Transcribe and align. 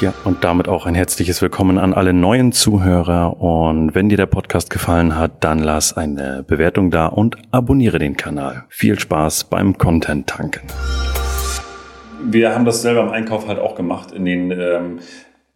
Ja, 0.00 0.14
und 0.22 0.44
damit 0.44 0.68
auch 0.68 0.86
ein 0.86 0.94
herzliches 0.94 1.42
Willkommen 1.42 1.76
an 1.76 1.92
alle 1.92 2.12
neuen 2.12 2.52
Zuhörer. 2.52 3.40
Und 3.42 3.96
wenn 3.96 4.08
dir 4.08 4.16
der 4.16 4.26
Podcast 4.26 4.70
gefallen 4.70 5.16
hat, 5.16 5.42
dann 5.42 5.58
lass 5.58 5.96
eine 5.96 6.44
Bewertung 6.46 6.92
da 6.92 7.06
und 7.06 7.36
abonniere 7.50 7.98
den 7.98 8.16
Kanal. 8.16 8.64
Viel 8.68 8.96
Spaß 8.96 9.44
beim 9.44 9.76
Content 9.76 10.28
tanken. 10.28 10.68
Wir 12.22 12.54
haben 12.54 12.64
das 12.64 12.82
selber 12.82 13.00
im 13.00 13.10
Einkauf 13.10 13.48
halt 13.48 13.58
auch 13.58 13.74
gemacht, 13.74 14.12
in 14.12 14.24
den 14.24 14.52
ähm, 14.52 15.00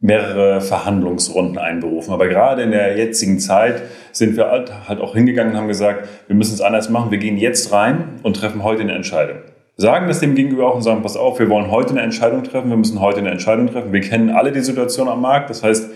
mehrere 0.01 0.61
Verhandlungsrunden 0.61 1.59
einberufen. 1.59 2.13
Aber 2.13 2.27
gerade 2.27 2.63
in 2.63 2.73
der 2.73 2.97
jetzigen 2.97 3.39
Zeit 3.39 3.81
sind 4.11 4.37
wir 4.37 4.51
halt, 4.51 4.89
halt 4.89 5.01
auch 5.01 5.15
hingegangen 5.15 5.53
und 5.53 5.59
haben 5.59 5.69
gesagt, 5.69 6.09
wir 6.27 6.35
müssen 6.35 6.55
es 6.55 6.61
anders 6.61 6.91
machen. 6.91 7.13
Wir 7.13 7.19
gehen 7.19 7.37
jetzt 7.37 7.71
rein 7.71 8.19
und 8.25 8.35
treffen 8.35 8.65
heute 8.65 8.83
eine 8.83 8.95
Entscheidung 8.95 9.37
sagen 9.77 10.09
das 10.09 10.21
dem 10.21 10.35
Gegenüber 10.35 10.69
auch 10.69 10.77
und 10.77 10.83
sagen, 10.83 11.03
pass 11.03 11.17
auf, 11.17 11.39
wir 11.39 11.49
wollen 11.49 11.71
heute 11.71 11.91
eine 11.91 12.03
Entscheidung 12.03 12.45
treffen, 12.45 12.71
wir 12.71 12.77
müssen 12.77 13.01
heute 13.01 13.19
eine 13.19 13.31
Entscheidung 13.31 13.69
treffen. 13.69 13.93
Wir 13.93 14.01
kennen 14.01 14.31
alle 14.31 14.53
die 14.53 14.61
Situation 14.61 15.09
am 15.09 15.21
Markt. 15.21 15.51
Das 15.51 15.63
heißt, 15.63 15.91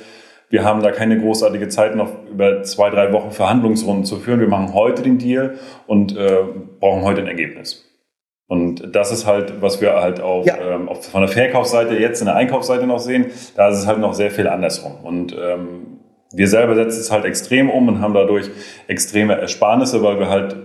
wir 0.49 0.65
haben 0.65 0.83
da 0.83 0.93
keine 0.93 1.19
großartige 1.19 1.69
Zeit, 1.69 1.97
noch 1.97 2.11
über 2.31 2.63
zwei, 2.63 2.91
drei 2.91 3.13
Wochen 3.13 3.33
Verhandlungsrunden 3.33 4.05
zu 4.05 4.17
führen. 4.17 4.41
Wir 4.41 4.49
machen 4.49 4.75
heute 4.75 5.03
den 5.03 5.19
Deal 5.19 5.59
und 5.87 6.17
äh, 6.17 6.39
brauchen 6.79 7.03
heute 7.03 7.21
ein 7.21 7.27
Ergebnis. 7.27 7.83
Und 8.49 8.95
das 8.95 9.11
ist 9.11 9.27
halt, 9.27 9.61
was 9.61 9.81
wir 9.81 9.95
halt 9.95 10.21
auf, 10.21 10.47
ja. 10.47 10.57
ähm, 10.57 10.89
auf, 10.89 11.05
von 11.05 11.23
der 11.23 11.29
Verkaufsseite 11.29 11.97
jetzt 11.97 12.21
in 12.21 12.27
der 12.27 12.37
Einkaufsseite 12.37 12.87
noch 12.87 13.01
sehen. 13.01 13.27
Da 13.57 13.69
ist 13.69 13.79
es 13.79 13.87
halt 13.89 13.99
noch 13.99 14.15
sehr 14.15 14.31
viel 14.31 14.47
andersrum. 14.47 14.93
Und 15.03 15.33
ähm, 15.33 15.99
wir 16.33 16.47
selber 16.47 16.77
setzen 16.77 17.01
es 17.01 17.11
halt 17.11 17.25
extrem 17.25 17.71
um 17.71 17.89
und 17.89 18.01
haben 18.01 18.15
dadurch 18.15 18.49
extreme 18.87 19.35
Ersparnisse, 19.35 20.03
weil 20.03 20.21
wir 20.21 20.29
halt 20.29 20.57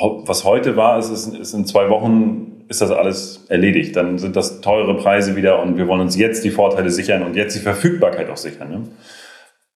was 0.00 0.44
heute 0.44 0.76
war, 0.76 0.98
ist, 0.98 1.10
ist 1.10 1.52
in 1.52 1.66
zwei 1.66 1.88
Wochen 1.90 2.64
ist 2.68 2.80
das 2.80 2.90
alles 2.90 3.44
erledigt. 3.48 3.96
Dann 3.96 4.18
sind 4.18 4.36
das 4.36 4.60
teure 4.60 4.96
Preise 4.96 5.36
wieder 5.36 5.60
und 5.60 5.76
wir 5.76 5.86
wollen 5.86 6.00
uns 6.00 6.16
jetzt 6.16 6.44
die 6.44 6.50
Vorteile 6.50 6.90
sichern 6.90 7.22
und 7.22 7.36
jetzt 7.36 7.54
die 7.54 7.60
Verfügbarkeit 7.60 8.30
auch 8.30 8.36
sichern. 8.36 8.70
Ne? 8.70 8.88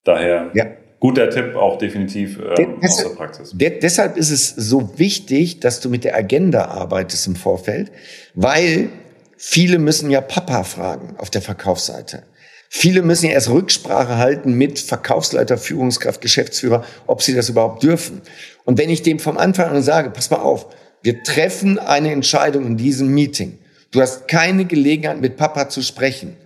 Daher 0.05 0.51
ja. 0.55 0.67
guter 0.99 1.29
Tipp 1.31 1.55
auch 1.57 1.79
definitiv 1.79 2.39
äh, 2.39 2.67
aus 2.83 2.97
der 2.97 3.11
Praxis. 3.11 3.53
De 3.53 3.79
deshalb 3.81 4.17
ist 4.17 4.31
es 4.31 4.49
so 4.49 4.99
wichtig, 4.99 5.61
dass 5.61 5.81
du 5.81 5.91
mit 5.91 6.05
der 6.05 6.17
Agenda 6.17 6.67
arbeitest 6.67 7.27
im 7.27 7.37
Vorfeld, 7.37 7.93
weil 8.35 8.89
viele 9.37 9.79
müssen 9.79 10.11
ja 10.11 10.21
Papa 10.21 10.65
fragen 10.65 11.17
auf 11.19 11.31
der 11.31 11.43
Verkaufsseite. 11.43 12.23
Viele 12.69 13.03
müssen 13.03 13.27
ja 13.27 13.33
erst 13.33 13.51
Rücksprache 13.51 14.19
halten 14.19 14.55
mit 14.55 14.79
Verkaufsleiter, 14.79 15.57
Führungskraft, 15.57 16.21
Geschäftsführer, 16.21 16.85
ob 17.07 17.23
sie 17.23 17.35
das 17.35 17.49
überhaupt 17.49 17.83
dürfen. 17.83 18.23
Und 18.65 18.79
wenn 18.79 18.91
ich 18.91 19.03
dem 19.03 19.19
vom 19.19 19.39
Anfang 19.39 19.71
an 19.71 19.83
sage, 19.83 20.11
pass 20.11 20.31
mal 20.31 20.39
auf, 20.39 20.67
wir 21.03 21.23
treffen 21.23 21.79
eine 21.79 22.11
Entscheidung 22.11 22.67
in 22.67 22.77
diesem 22.77 23.15
Meeting. 23.15 23.59
Du 23.93 24.01
hast 24.01 24.29
keine 24.29 24.65
Gelegenheit, 24.65 25.21
mit 25.21 25.37
Papa 25.37 25.69
zu 25.69 25.83
sprechen. 25.83 26.37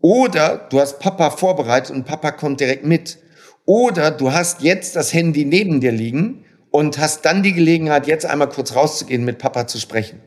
Oder 0.00 0.66
du 0.70 0.80
hast 0.80 0.98
Papa 0.98 1.30
vorbereitet 1.30 1.94
und 1.94 2.04
Papa 2.04 2.32
kommt 2.32 2.60
direkt 2.60 2.84
mit. 2.84 3.18
Oder 3.66 4.10
du 4.10 4.32
hast 4.32 4.62
jetzt 4.62 4.96
das 4.96 5.12
Handy 5.12 5.44
neben 5.44 5.80
dir 5.80 5.92
liegen 5.92 6.44
und 6.70 6.98
hast 6.98 7.24
dann 7.24 7.42
die 7.42 7.52
Gelegenheit, 7.52 8.06
jetzt 8.06 8.26
einmal 8.26 8.48
kurz 8.48 8.74
rauszugehen, 8.74 9.24
mit 9.24 9.38
Papa 9.38 9.66
zu 9.66 9.78
sprechen. 9.78 10.20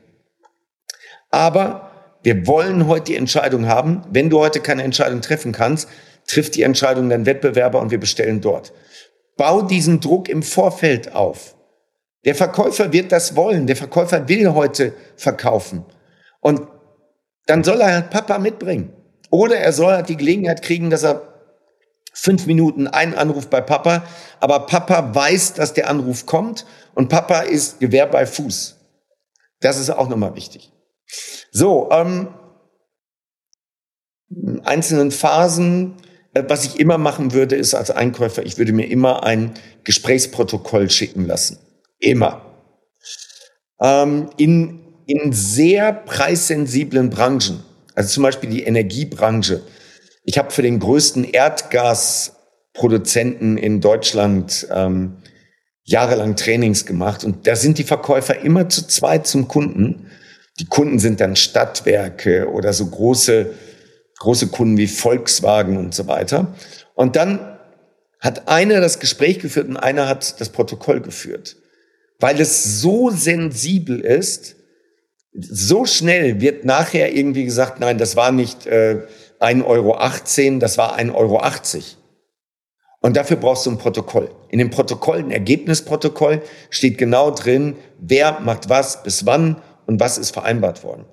Aber 1.30 1.93
wir 2.24 2.48
wollen 2.48 2.88
heute 2.88 3.06
die 3.06 3.16
Entscheidung 3.16 3.68
haben. 3.68 4.04
Wenn 4.10 4.30
du 4.30 4.40
heute 4.40 4.62
keine 4.62 4.84
Entscheidung 4.84 5.22
treffen 5.22 5.52
kannst, 5.52 5.90
trifft 6.26 6.56
die 6.56 6.64
Entscheidung 6.64 7.10
dein 7.10 7.26
Wettbewerber 7.26 7.82
und 7.82 7.92
wir 7.92 8.00
bestellen 8.00 8.42
dort. 8.42 8.74
Bau 9.36 9.62
diesen 9.62 10.00
Druck 10.00 10.30
im 10.30 10.42
Vorfeld 10.42 11.14
auf. 11.14 11.56
Der 12.26 12.36
Verkäufer 12.36 12.94
wird 12.94 13.12
das 13.12 13.36
wollen. 13.36 13.68
Der 13.68 13.76
Verkäufer 13.76 14.30
will 14.30 14.54
heute 14.54 14.94
verkaufen. 15.18 15.86
Und 16.40 16.62
dann 17.46 17.64
soll 17.64 17.82
er 17.82 17.94
halt 17.94 18.10
Papa 18.10 18.40
mitbringen. 18.40 18.94
Oder 19.30 19.58
er 19.58 19.74
soll 19.74 19.94
halt 19.94 20.10
die 20.10 20.18
Gelegenheit 20.18 20.62
kriegen, 20.62 20.90
dass 20.90 21.04
er 21.04 21.34
fünf 22.14 22.46
Minuten 22.46 22.88
einen 22.88 23.16
Anruf 23.16 23.48
bei 23.48 23.60
Papa, 23.60 24.04
aber 24.40 24.68
Papa 24.68 25.16
weiß, 25.16 25.56
dass 25.56 25.74
der 25.74 25.90
Anruf 25.90 26.26
kommt 26.26 26.66
und 26.94 27.10
Papa 27.10 27.40
ist 27.40 27.80
Gewehr 27.80 28.06
bei 28.06 28.26
Fuß. 28.26 28.78
Das 29.60 29.80
ist 29.80 29.90
auch 29.90 30.08
nochmal 30.08 30.36
wichtig. 30.36 30.73
So, 31.52 31.90
ähm, 31.92 32.30
einzelnen 34.64 35.12
Phasen, 35.12 35.96
äh, 36.34 36.44
was 36.48 36.66
ich 36.66 36.80
immer 36.80 36.98
machen 36.98 37.34
würde, 37.34 37.56
ist 37.56 37.76
als 37.76 37.92
Einkäufer, 37.92 38.46
ich 38.46 38.58
würde 38.58 38.74
mir 38.74 38.90
immer 38.90 39.24
ein 39.24 39.54
Gesprächsprotokoll 39.84 40.90
schicken 40.90 41.26
lassen. 41.26 41.60
Immer. 42.00 42.42
Ähm, 43.80 44.32
in, 44.38 44.80
in 45.06 45.32
sehr 45.34 45.94
preissensiblen 45.94 47.10
Branchen, 47.10 47.64
also 47.96 48.10
zum 48.10 48.24
Beispiel 48.24 48.50
die 48.50 48.64
Energiebranche. 48.64 49.62
Ich 50.24 50.38
habe 50.38 50.52
für 50.52 50.62
den 50.62 50.80
größten 50.80 51.26
Erdgasproduzenten 51.26 53.58
in 53.58 53.82
Deutschland 53.82 54.66
ähm, 54.72 55.18
jahrelang 55.84 56.38
Trainings 56.38 56.86
gemacht 56.86 57.26
und 57.26 57.46
da 57.46 57.58
sind 57.58 57.78
die 57.78 57.84
Verkäufer 57.84 58.40
immer 58.40 58.70
zu 58.70 58.88
zweit 58.88 59.28
zum 59.28 59.50
Kunden 59.50 60.10
die 60.60 60.66
Kunden 60.66 61.00
sind 61.00 61.20
dann 61.20 61.36
Stadtwerke 61.36 62.50
oder 62.50 62.74
so 62.74 62.86
große, 62.86 63.54
große 64.20 64.48
Kunden 64.48 64.78
wie 64.78 64.88
Volkswagen 64.88 65.78
und 65.78 65.96
so 65.96 66.08
weiter. 66.08 66.54
Und 66.96 67.16
dann 67.16 67.58
hat 68.20 68.48
einer 68.48 68.80
das 68.80 69.00
Gespräch 69.00 69.40
geführt 69.40 69.68
und 69.68 69.78
einer 69.78 70.08
hat 70.08 70.40
das 70.40 70.50
Protokoll 70.50 71.02
geführt. 71.02 71.58
Weil 72.20 72.40
es 72.40 72.80
so 72.80 73.10
sensibel 73.10 74.00
ist, 74.00 74.56
so 75.34 75.86
schnell 75.86 76.40
wird 76.40 76.64
nachher 76.64 77.14
irgendwie 77.14 77.44
gesagt, 77.44 77.80
nein, 77.80 77.98
das 77.98 78.16
war 78.16 78.32
nicht 78.32 78.68
äh, 78.68 79.02
1,18 79.40 79.66
Euro, 79.66 80.60
das 80.60 80.78
war 80.78 80.98
1,80 80.98 81.14
Euro. 81.16 81.42
Und 83.02 83.18
dafür 83.18 83.36
brauchst 83.36 83.66
du 83.66 83.72
ein 83.72 83.78
Protokoll. 83.78 84.30
In 84.50 84.60
dem 84.60 84.70
Protokoll, 84.70 85.18
ein 85.18 85.32
Ergebnisprotokoll, 85.32 86.42
steht 86.70 86.98
genau 86.98 87.32
drin, 87.32 87.76
wer 88.00 88.40
macht 88.40 88.70
was 88.70 89.04
bis 89.04 89.26
wann 89.26 89.62
und 89.86 90.00
was 90.00 90.18
ist 90.18 90.32
vereinbart 90.32 90.84
worden. 90.84 91.06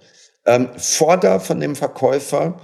Ähm, 0.46 0.68
forder 0.76 1.40
von 1.40 1.60
dem 1.60 1.76
Verkäufer 1.76 2.60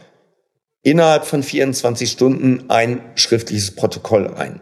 innerhalb 0.82 1.24
von 1.24 1.42
24 1.42 2.10
Stunden 2.10 2.70
ein 2.70 3.00
schriftliches 3.16 3.74
Protokoll 3.74 4.32
ein 4.34 4.60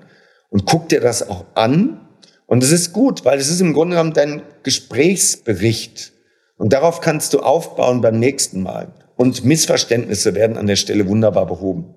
und 0.55 0.67
guck 0.67 0.89
dir 0.89 1.01
das 1.01 1.29
auch 1.29 1.47
an. 1.55 2.01
Und 2.47 2.63
es 2.63 2.71
ist 2.71 2.93
gut, 2.93 3.25
weil 3.25 3.39
es 3.39 3.51
ist 3.51 3.61
im 3.61 3.73
Grunde 3.73 3.97
genommen 3.97 4.13
dein 4.13 4.43
Gesprächsbericht. 4.63 6.13
Und 6.57 6.73
darauf 6.73 7.01
kannst 7.01 7.35
du 7.35 7.41
aufbauen 7.41 8.01
beim 8.01 8.21
nächsten 8.21 8.63
Mal. 8.63 8.95
Und 9.17 9.45
Missverständnisse 9.45 10.35
werden 10.37 10.57
an 10.57 10.69
der 10.69 10.77
Stelle 10.77 11.09
wunderbar 11.09 11.47
behoben. 11.47 11.95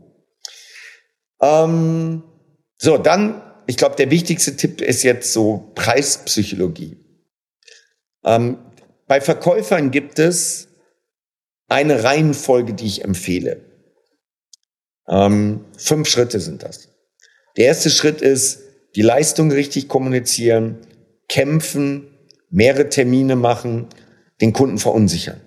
Ähm, 1.39 2.23
so, 2.77 2.97
dann, 2.97 3.41
ich 3.67 3.77
glaube, 3.77 3.95
der 3.95 4.09
wichtigste 4.09 4.55
Tipp 4.55 4.81
ist 4.81 5.03
jetzt 5.03 5.33
so 5.33 5.71
Preispsychologie. 5.75 6.97
Ähm, 8.23 8.57
bei 9.07 9.22
Verkäufern 9.22 9.91
gibt 9.91 10.19
es 10.19 10.68
eine 11.68 12.03
Reihenfolge, 12.03 12.73
die 12.73 12.85
ich 12.85 13.03
empfehle. 13.03 13.62
Ähm, 15.07 15.66
fünf 15.78 16.07
Schritte 16.09 16.40
sind 16.40 16.63
das. 16.63 16.90
Der 17.56 17.66
erste 17.66 17.90
Schritt 17.90 18.22
ist, 18.22 18.62
die 18.95 19.01
Leistung 19.01 19.51
richtig 19.51 19.88
kommunizieren, 19.88 20.79
kämpfen, 21.29 22.18
mehrere 22.50 22.90
Termine 22.90 23.35
machen, 23.35 23.88
den 24.41 24.53
Kunden 24.53 24.78
verunsichern. 24.78 25.41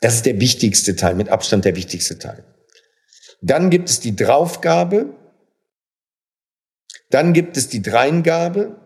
Das 0.00 0.14
ist 0.14 0.26
der 0.26 0.40
wichtigste 0.40 0.96
Teil, 0.96 1.14
mit 1.14 1.28
Abstand 1.28 1.64
der 1.64 1.76
wichtigste 1.76 2.18
Teil. 2.18 2.44
Dann 3.40 3.70
gibt 3.70 3.88
es 3.88 4.00
die 4.00 4.16
Draufgabe, 4.16 5.14
dann 7.10 7.32
gibt 7.32 7.56
es 7.56 7.68
die 7.68 7.82
Dreingabe, 7.82 8.80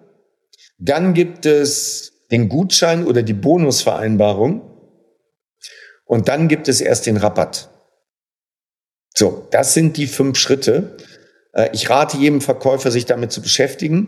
dann 0.79 1.15
gibt 1.15 1.47
es 1.47 2.16
den 2.31 2.49
Gutschein 2.49 3.07
oder 3.07 3.23
die 3.23 3.35
Bonusvereinbarung 3.35 4.63
und 6.05 6.29
dann 6.29 6.49
gibt 6.49 6.69
es 6.69 6.81
erst 6.81 7.07
den 7.07 7.17
Rabatt. 7.17 7.69
So, 9.15 9.49
das 9.51 9.75
sind 9.75 9.97
die 9.97 10.07
fünf 10.07 10.39
Schritte. 10.39 10.97
Äh, 11.53 11.71
ich 11.73 11.91
rate 11.91 12.17
jedem 12.17 12.41
Verkäufer, 12.41 12.91
sich 12.91 13.07
damit 13.07 13.33
zu 13.33 13.43
beschäftigen. 13.43 14.07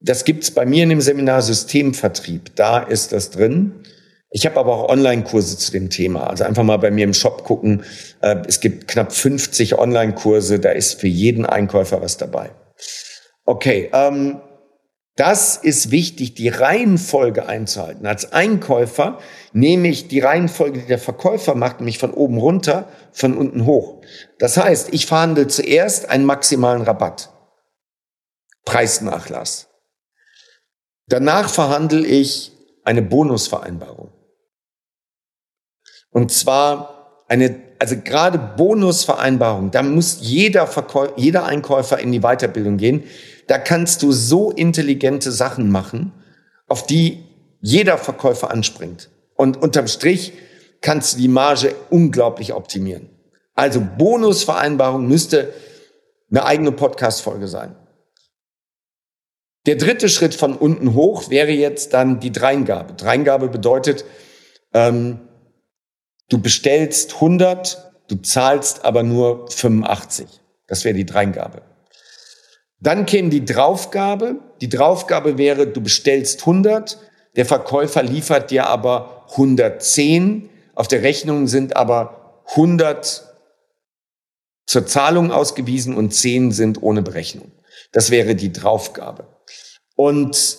Das 0.00 0.24
gibt's 0.24 0.50
bei 0.50 0.66
mir 0.66 0.82
in 0.82 0.88
dem 0.88 1.00
Seminar 1.00 1.42
Systemvertrieb. 1.42 2.54
Da 2.56 2.78
ist 2.78 3.12
das 3.12 3.30
drin. 3.30 3.82
Ich 4.30 4.44
habe 4.44 4.58
aber 4.58 4.74
auch 4.74 4.88
Online-Kurse 4.88 5.56
zu 5.56 5.70
dem 5.70 5.90
Thema. 5.90 6.28
Also 6.28 6.44
einfach 6.44 6.64
mal 6.64 6.78
bei 6.78 6.90
mir 6.90 7.04
im 7.04 7.14
Shop 7.14 7.44
gucken. 7.44 7.84
Äh, 8.20 8.42
es 8.48 8.60
gibt 8.60 8.88
knapp 8.88 9.12
50 9.12 9.78
Online-Kurse. 9.78 10.58
Da 10.58 10.70
ist 10.70 11.00
für 11.00 11.08
jeden 11.08 11.46
Einkäufer 11.46 12.02
was 12.02 12.16
dabei. 12.16 12.50
Okay, 13.44 13.90
ähm, 13.92 14.40
das 15.16 15.56
ist 15.56 15.90
wichtig, 15.90 16.34
die 16.34 16.48
Reihenfolge 16.48 17.46
einzuhalten. 17.46 18.06
Als 18.06 18.32
Einkäufer 18.32 19.18
nehme 19.52 19.88
ich 19.88 20.08
die 20.08 20.20
Reihenfolge, 20.20 20.80
die 20.80 20.86
der 20.86 20.98
Verkäufer 20.98 21.54
macht, 21.54 21.80
nämlich 21.80 21.98
von 21.98 22.12
oben 22.12 22.36
runter, 22.36 22.88
von 23.12 23.36
unten 23.36 23.64
hoch. 23.64 24.02
Das 24.38 24.58
heißt, 24.58 24.92
ich 24.92 25.06
verhandle 25.06 25.48
zuerst 25.48 26.10
einen 26.10 26.26
maximalen 26.26 26.82
Rabatt. 26.82 27.30
Preisnachlass. 28.66 29.68
Danach 31.06 31.48
verhandle 31.48 32.06
ich 32.06 32.52
eine 32.84 33.00
Bonusvereinbarung. 33.00 34.12
Und 36.10 36.30
zwar 36.30 37.24
eine 37.28 37.66
also 37.78 37.96
gerade 38.02 38.38
Bonusvereinbarung, 38.38 39.70
da 39.70 39.82
muss 39.82 40.18
jeder, 40.20 40.66
Verkäu 40.66 41.08
jeder 41.16 41.44
Einkäufer 41.44 41.98
in 41.98 42.12
die 42.12 42.20
Weiterbildung 42.20 42.76
gehen. 42.76 43.04
Da 43.46 43.58
kannst 43.58 44.02
du 44.02 44.12
so 44.12 44.50
intelligente 44.50 45.30
Sachen 45.30 45.70
machen, 45.70 46.12
auf 46.66 46.86
die 46.86 47.24
jeder 47.60 47.98
Verkäufer 47.98 48.50
anspringt. 48.50 49.10
Und 49.34 49.56
unterm 49.56 49.88
Strich 49.88 50.32
kannst 50.80 51.14
du 51.14 51.18
die 51.18 51.28
Marge 51.28 51.74
unglaublich 51.90 52.52
optimieren. 52.52 53.08
Also 53.54 53.80
Bonusvereinbarung 53.80 55.06
müsste 55.06 55.52
eine 56.30 56.44
eigene 56.44 56.72
Podcast-Folge 56.72 57.48
sein. 57.48 57.76
Der 59.66 59.76
dritte 59.76 60.08
Schritt 60.08 60.34
von 60.34 60.56
unten 60.56 60.94
hoch 60.94 61.28
wäre 61.28 61.50
jetzt 61.50 61.92
dann 61.92 62.20
die 62.20 62.30
Dreingabe. 62.30 62.94
Dreingabe 62.94 63.48
bedeutet, 63.48 64.04
ähm, 64.72 65.20
du 66.28 66.38
bestellst 66.40 67.14
100, 67.14 67.92
du 68.08 68.16
zahlst 68.16 68.84
aber 68.84 69.02
nur 69.02 69.50
85. 69.50 70.28
Das 70.68 70.84
wäre 70.84 70.94
die 70.94 71.06
Dreingabe. 71.06 71.62
Dann 72.86 73.04
käme 73.04 73.30
die 73.30 73.44
Draufgabe. 73.44 74.36
Die 74.60 74.68
Draufgabe 74.68 75.38
wäre, 75.38 75.66
du 75.66 75.80
bestellst 75.80 76.42
100, 76.42 77.00
der 77.34 77.44
Verkäufer 77.44 78.04
liefert 78.04 78.52
dir 78.52 78.68
aber 78.68 79.26
110. 79.32 80.48
Auf 80.76 80.86
der 80.86 81.02
Rechnung 81.02 81.48
sind 81.48 81.74
aber 81.74 82.44
100 82.50 83.24
zur 84.66 84.86
Zahlung 84.86 85.32
ausgewiesen 85.32 85.96
und 85.96 86.14
10 86.14 86.52
sind 86.52 86.80
ohne 86.80 87.02
Berechnung. 87.02 87.50
Das 87.90 88.12
wäre 88.12 88.36
die 88.36 88.52
Draufgabe. 88.52 89.26
Und 89.96 90.58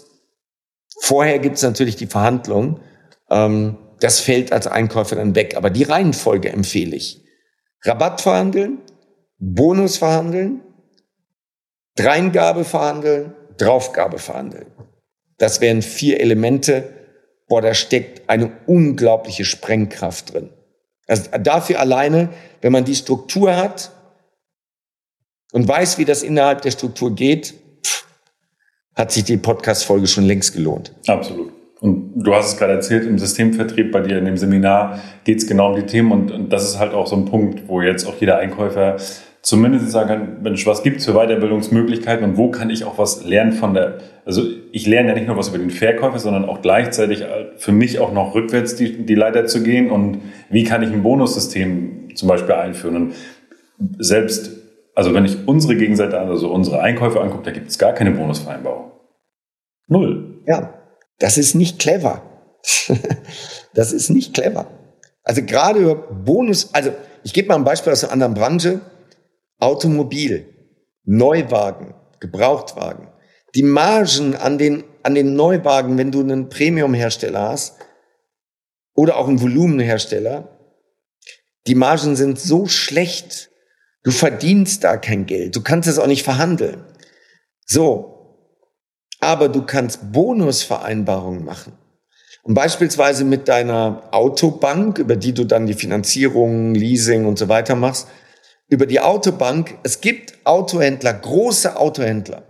vorher 1.00 1.40
gibt 1.40 1.56
es 1.56 1.64
natürlich 1.64 1.96
die 1.96 2.08
Verhandlung. 2.08 2.82
Ähm, 3.30 3.78
das 4.02 4.20
fällt 4.20 4.52
als 4.52 4.68
Einkäufer 4.68 5.16
dann 5.16 5.34
weg. 5.34 5.56
Aber 5.56 5.70
die 5.70 5.84
Reihenfolge 5.84 6.50
empfehle 6.50 6.98
ich. 6.98 7.24
Rabatt 7.84 8.20
verhandeln, 8.20 8.80
Bonus 9.40 9.96
verhandeln, 9.96 10.62
Dreingabe 11.98 12.64
verhandeln, 12.64 13.34
Draufgabe 13.58 14.20
verhandeln. 14.20 14.68
Das 15.38 15.62
wären 15.62 15.82
vier 15.82 16.22
Elemente. 16.22 16.94
Boah, 17.48 17.62
da 17.62 17.74
steckt 17.74 18.30
eine 18.30 18.52
unglaubliche 18.66 19.46
Sprengkraft 19.46 20.34
drin. 20.34 20.50
Also 21.08 21.30
dafür 21.40 21.80
alleine, 21.80 22.30
wenn 22.62 22.72
man 22.72 22.86
die 22.86 22.96
Struktur 22.96 23.56
hat 23.56 23.92
und 25.54 25.68
weiß, 25.68 25.98
wie 25.98 26.06
das 26.06 26.24
innerhalb 26.24 26.62
der 26.62 26.72
Struktur 26.72 27.16
geht, 27.16 27.54
hat 28.96 29.12
sich 29.12 29.24
die 29.24 29.38
Podcast-Folge 29.38 30.08
schon 30.08 30.26
längst 30.26 30.54
gelohnt. 30.54 30.92
Absolut. 31.08 31.54
Und 31.80 32.14
du 32.16 32.34
hast 32.34 32.54
es 32.54 32.58
gerade 32.58 32.74
erzählt, 32.74 33.06
im 33.06 33.20
Systemvertrieb 33.20 33.92
bei 33.92 34.02
dir 34.02 34.18
in 34.18 34.26
dem 34.26 34.38
Seminar 34.38 35.00
geht 35.24 35.38
es 35.38 35.48
genau 35.48 35.70
um 35.70 35.76
die 35.76 35.86
Themen 35.86 36.12
und, 36.12 36.32
und, 36.32 36.50
das 36.50 36.64
ist 36.64 36.80
halt 36.80 36.94
auch 36.94 37.06
so 37.06 37.16
ein 37.16 37.26
Punkt, 37.26 37.68
wo 37.68 37.82
jetzt 37.82 38.06
auch 38.08 38.16
jeder 38.20 38.40
Einkäufer 38.40 38.98
zumindest 39.48 39.90
sagen 39.92 40.10
kann, 40.10 40.42
Mensch, 40.44 40.68
was 40.68 40.84
gibt 40.84 40.98
es 41.00 41.06
für 41.06 41.14
Weiterbildungsmöglichkeiten 41.14 42.26
und 42.26 42.36
wo 42.36 42.52
kann 42.52 42.70
ich 42.70 42.84
auch 42.84 42.98
was 42.98 43.24
lernen 43.24 43.54
von 43.54 43.74
der, 43.74 44.00
also 44.26 44.44
ich 44.74 44.86
lerne 44.86 45.08
ja 45.08 45.16
nicht 45.16 45.28
nur 45.28 45.38
was 45.38 45.48
über 45.48 45.58
den 45.58 45.70
Verkäufer, 45.70 46.20
sondern 46.20 46.44
auch 46.44 46.62
gleichzeitig 46.62 47.24
für 47.56 47.72
mich 47.72 48.00
auch 48.00 48.12
noch 48.12 48.36
rückwärts 48.36 48.76
die, 48.76 49.06
die 49.06 49.16
Leiter 49.16 49.46
zu 49.46 49.64
gehen 49.64 49.90
und 49.90 50.20
wie 50.50 50.66
kann 50.66 50.84
ich 50.84 50.92
ein 50.92 51.02
Bonussystem 51.02 52.10
zum 52.14 52.28
Beispiel 52.28 52.56
einführen 52.56 52.96
und 52.98 53.14
selbst, 54.00 54.52
also 54.96 55.14
wenn 55.14 55.24
ich 55.24 55.48
unsere 55.48 55.78
Gegenseite, 55.78 56.20
also 56.20 56.52
unsere 56.52 56.82
Einkäufer 56.82 57.22
angucke, 57.22 57.44
da 57.44 57.52
gibt 57.52 57.70
es 57.70 57.78
gar 57.78 57.94
keine 57.94 58.12
Bonusvereinbarung. 58.12 58.92
Null. 59.88 60.42
Ja, 60.46 60.74
das 61.20 61.38
ist 61.38 61.56
nicht 61.56 61.80
clever. 61.80 62.22
das 63.74 63.94
ist 63.94 64.10
nicht 64.10 64.34
clever. 64.34 64.68
Also 65.24 65.42
gerade 65.42 65.80
über 65.80 65.96
Bonus, 65.96 66.74
also 66.74 66.92
ich 67.24 67.32
gebe 67.32 67.48
mal 67.48 67.56
ein 67.56 67.64
Beispiel 67.64 67.94
aus 67.94 68.04
einer 68.04 68.12
anderen 68.12 68.34
Branche. 68.34 68.82
Automobil, 69.60 70.54
Neuwagen, 71.04 71.96
Gebrauchtwagen. 72.20 73.10
Die 73.56 73.64
Margen 73.64 74.36
an 74.36 74.58
den, 74.58 74.84
an 75.04 75.16
den 75.16 75.36
Neuwagen, 75.36 75.98
wenn 75.98 76.12
du 76.12 76.20
einen 76.20 76.50
Premium-Hersteller 76.50 77.50
hast 77.50 77.78
oder 78.94 79.18
auch 79.18 79.28
einen 79.28 79.42
Volumenhersteller, 79.42 80.58
die 81.66 81.76
Margen 81.76 82.16
sind 82.16 82.40
so 82.40 82.68
schlecht. 82.68 83.50
Du 84.04 84.12
verdienst 84.12 84.84
da 84.84 84.98
kein 84.98 85.26
Geld. 85.26 85.56
Du 85.56 85.62
kannst 85.62 85.90
es 85.90 86.00
auch 86.00 86.08
nicht 86.08 86.24
verhandeln. 86.24 86.84
So. 87.66 88.14
Aber 89.20 89.50
du 89.50 89.66
kannst 89.66 90.12
Bonusvereinbarungen 90.12 91.44
machen. 91.44 91.74
Und 92.44 92.54
beispielsweise 92.54 93.26
mit 93.26 93.48
deiner 93.50 94.04
Autobank, 94.12 95.00
über 95.00 95.18
die 95.18 95.34
du 95.34 95.44
dann 95.44 95.66
die 95.66 95.74
Finanzierung, 95.74 96.76
Leasing 96.76 97.26
und 97.26 97.38
so 97.38 97.50
weiter 97.50 97.76
machst, 97.76 98.08
über 98.68 98.86
die 98.86 99.00
Autobank. 99.00 99.78
Es 99.84 100.02
gibt 100.02 100.34
Autohändler, 100.44 101.14
große 101.14 101.78
Autohändler, 101.78 102.44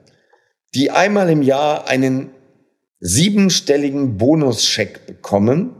die 0.73 0.91
einmal 0.91 1.29
im 1.29 1.41
Jahr 1.41 1.87
einen 1.87 2.31
siebenstelligen 2.99 4.17
Bonuscheck 4.17 5.05
bekommen 5.05 5.75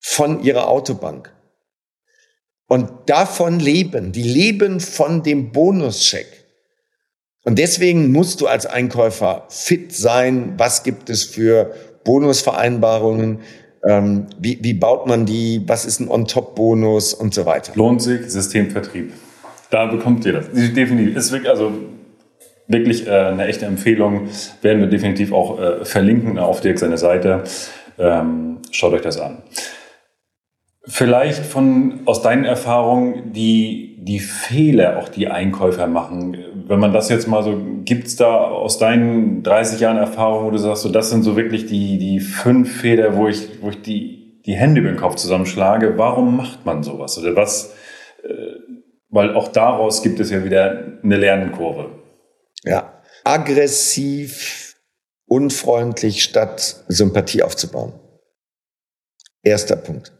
von 0.00 0.42
ihrer 0.42 0.68
Autobank. 0.68 1.32
Und 2.66 2.90
davon 3.06 3.60
leben. 3.60 4.12
Die 4.12 4.22
leben 4.22 4.80
von 4.80 5.22
dem 5.22 5.52
Bonuscheck. 5.52 6.26
Und 7.44 7.58
deswegen 7.58 8.12
musst 8.12 8.40
du 8.40 8.46
als 8.46 8.66
Einkäufer 8.66 9.46
fit 9.48 9.94
sein. 9.94 10.54
Was 10.58 10.82
gibt 10.82 11.10
es 11.10 11.24
für 11.24 11.74
Bonusvereinbarungen? 12.04 13.40
Ähm, 13.88 14.26
wie, 14.38 14.58
wie 14.62 14.74
baut 14.74 15.06
man 15.06 15.26
die? 15.26 15.62
Was 15.66 15.84
ist 15.84 16.00
ein 16.00 16.08
On-Top-Bonus 16.08 17.14
und 17.14 17.34
so 17.34 17.46
weiter? 17.46 17.72
Lohnt 17.74 18.02
sich 18.02 18.30
Systemvertrieb. 18.30 19.12
Da 19.70 19.86
bekommt 19.86 20.24
ihr 20.24 20.34
das. 20.34 20.46
Definitiv. 20.52 21.16
Ist 21.16 21.32
wirklich, 21.32 21.50
also 21.50 21.72
wirklich 22.68 23.06
äh, 23.06 23.10
eine 23.10 23.46
echte 23.46 23.66
Empfehlung. 23.66 24.28
Werden 24.60 24.80
wir 24.80 24.86
definitiv 24.88 25.32
auch 25.32 25.58
äh, 25.58 25.84
verlinken 25.84 26.38
auf 26.38 26.60
Dirk 26.60 26.78
seine 26.78 26.98
Seite. 26.98 27.44
Ähm, 27.98 28.58
schaut 28.70 28.92
euch 28.92 29.02
das 29.02 29.18
an. 29.18 29.38
Vielleicht 30.84 31.44
von 31.44 32.00
aus 32.06 32.22
deinen 32.22 32.44
Erfahrungen 32.44 33.32
die, 33.32 33.91
die 34.04 34.18
Fehler, 34.18 34.98
auch 34.98 35.08
die 35.08 35.28
Einkäufer 35.28 35.86
machen. 35.86 36.36
Wenn 36.66 36.80
man 36.80 36.92
das 36.92 37.08
jetzt 37.08 37.28
mal 37.28 37.42
so, 37.44 37.56
gibt 37.84 38.08
es 38.08 38.16
da 38.16 38.48
aus 38.48 38.78
deinen 38.78 39.44
30 39.44 39.80
Jahren 39.80 39.96
Erfahrung, 39.96 40.46
wo 40.46 40.50
du 40.50 40.58
sagst, 40.58 40.82
so, 40.82 40.88
das 40.88 41.10
sind 41.10 41.22
so 41.22 41.36
wirklich 41.36 41.66
die, 41.66 41.98
die 41.98 42.18
fünf 42.18 42.80
Fehler, 42.80 43.16
wo 43.16 43.28
ich, 43.28 43.62
wo 43.62 43.70
ich 43.70 43.80
die, 43.80 44.42
die 44.44 44.54
Hände 44.54 44.80
über 44.80 44.90
den 44.90 44.98
Kopf 44.98 45.14
zusammenschlage. 45.14 45.98
Warum 45.98 46.36
macht 46.36 46.66
man 46.66 46.82
sowas? 46.82 47.16
Oder 47.16 47.36
was, 47.36 47.74
äh, 48.24 48.56
weil 49.08 49.36
auch 49.36 49.48
daraus 49.48 50.02
gibt 50.02 50.18
es 50.18 50.30
ja 50.30 50.42
wieder 50.44 50.98
eine 51.02 51.16
Lernkurve. 51.16 51.90
Ja, 52.64 53.02
aggressiv, 53.22 54.76
unfreundlich 55.26 56.24
statt 56.24 56.84
Sympathie 56.88 57.44
aufzubauen. 57.44 57.92
Erster 59.44 59.76
Punkt. 59.76 60.12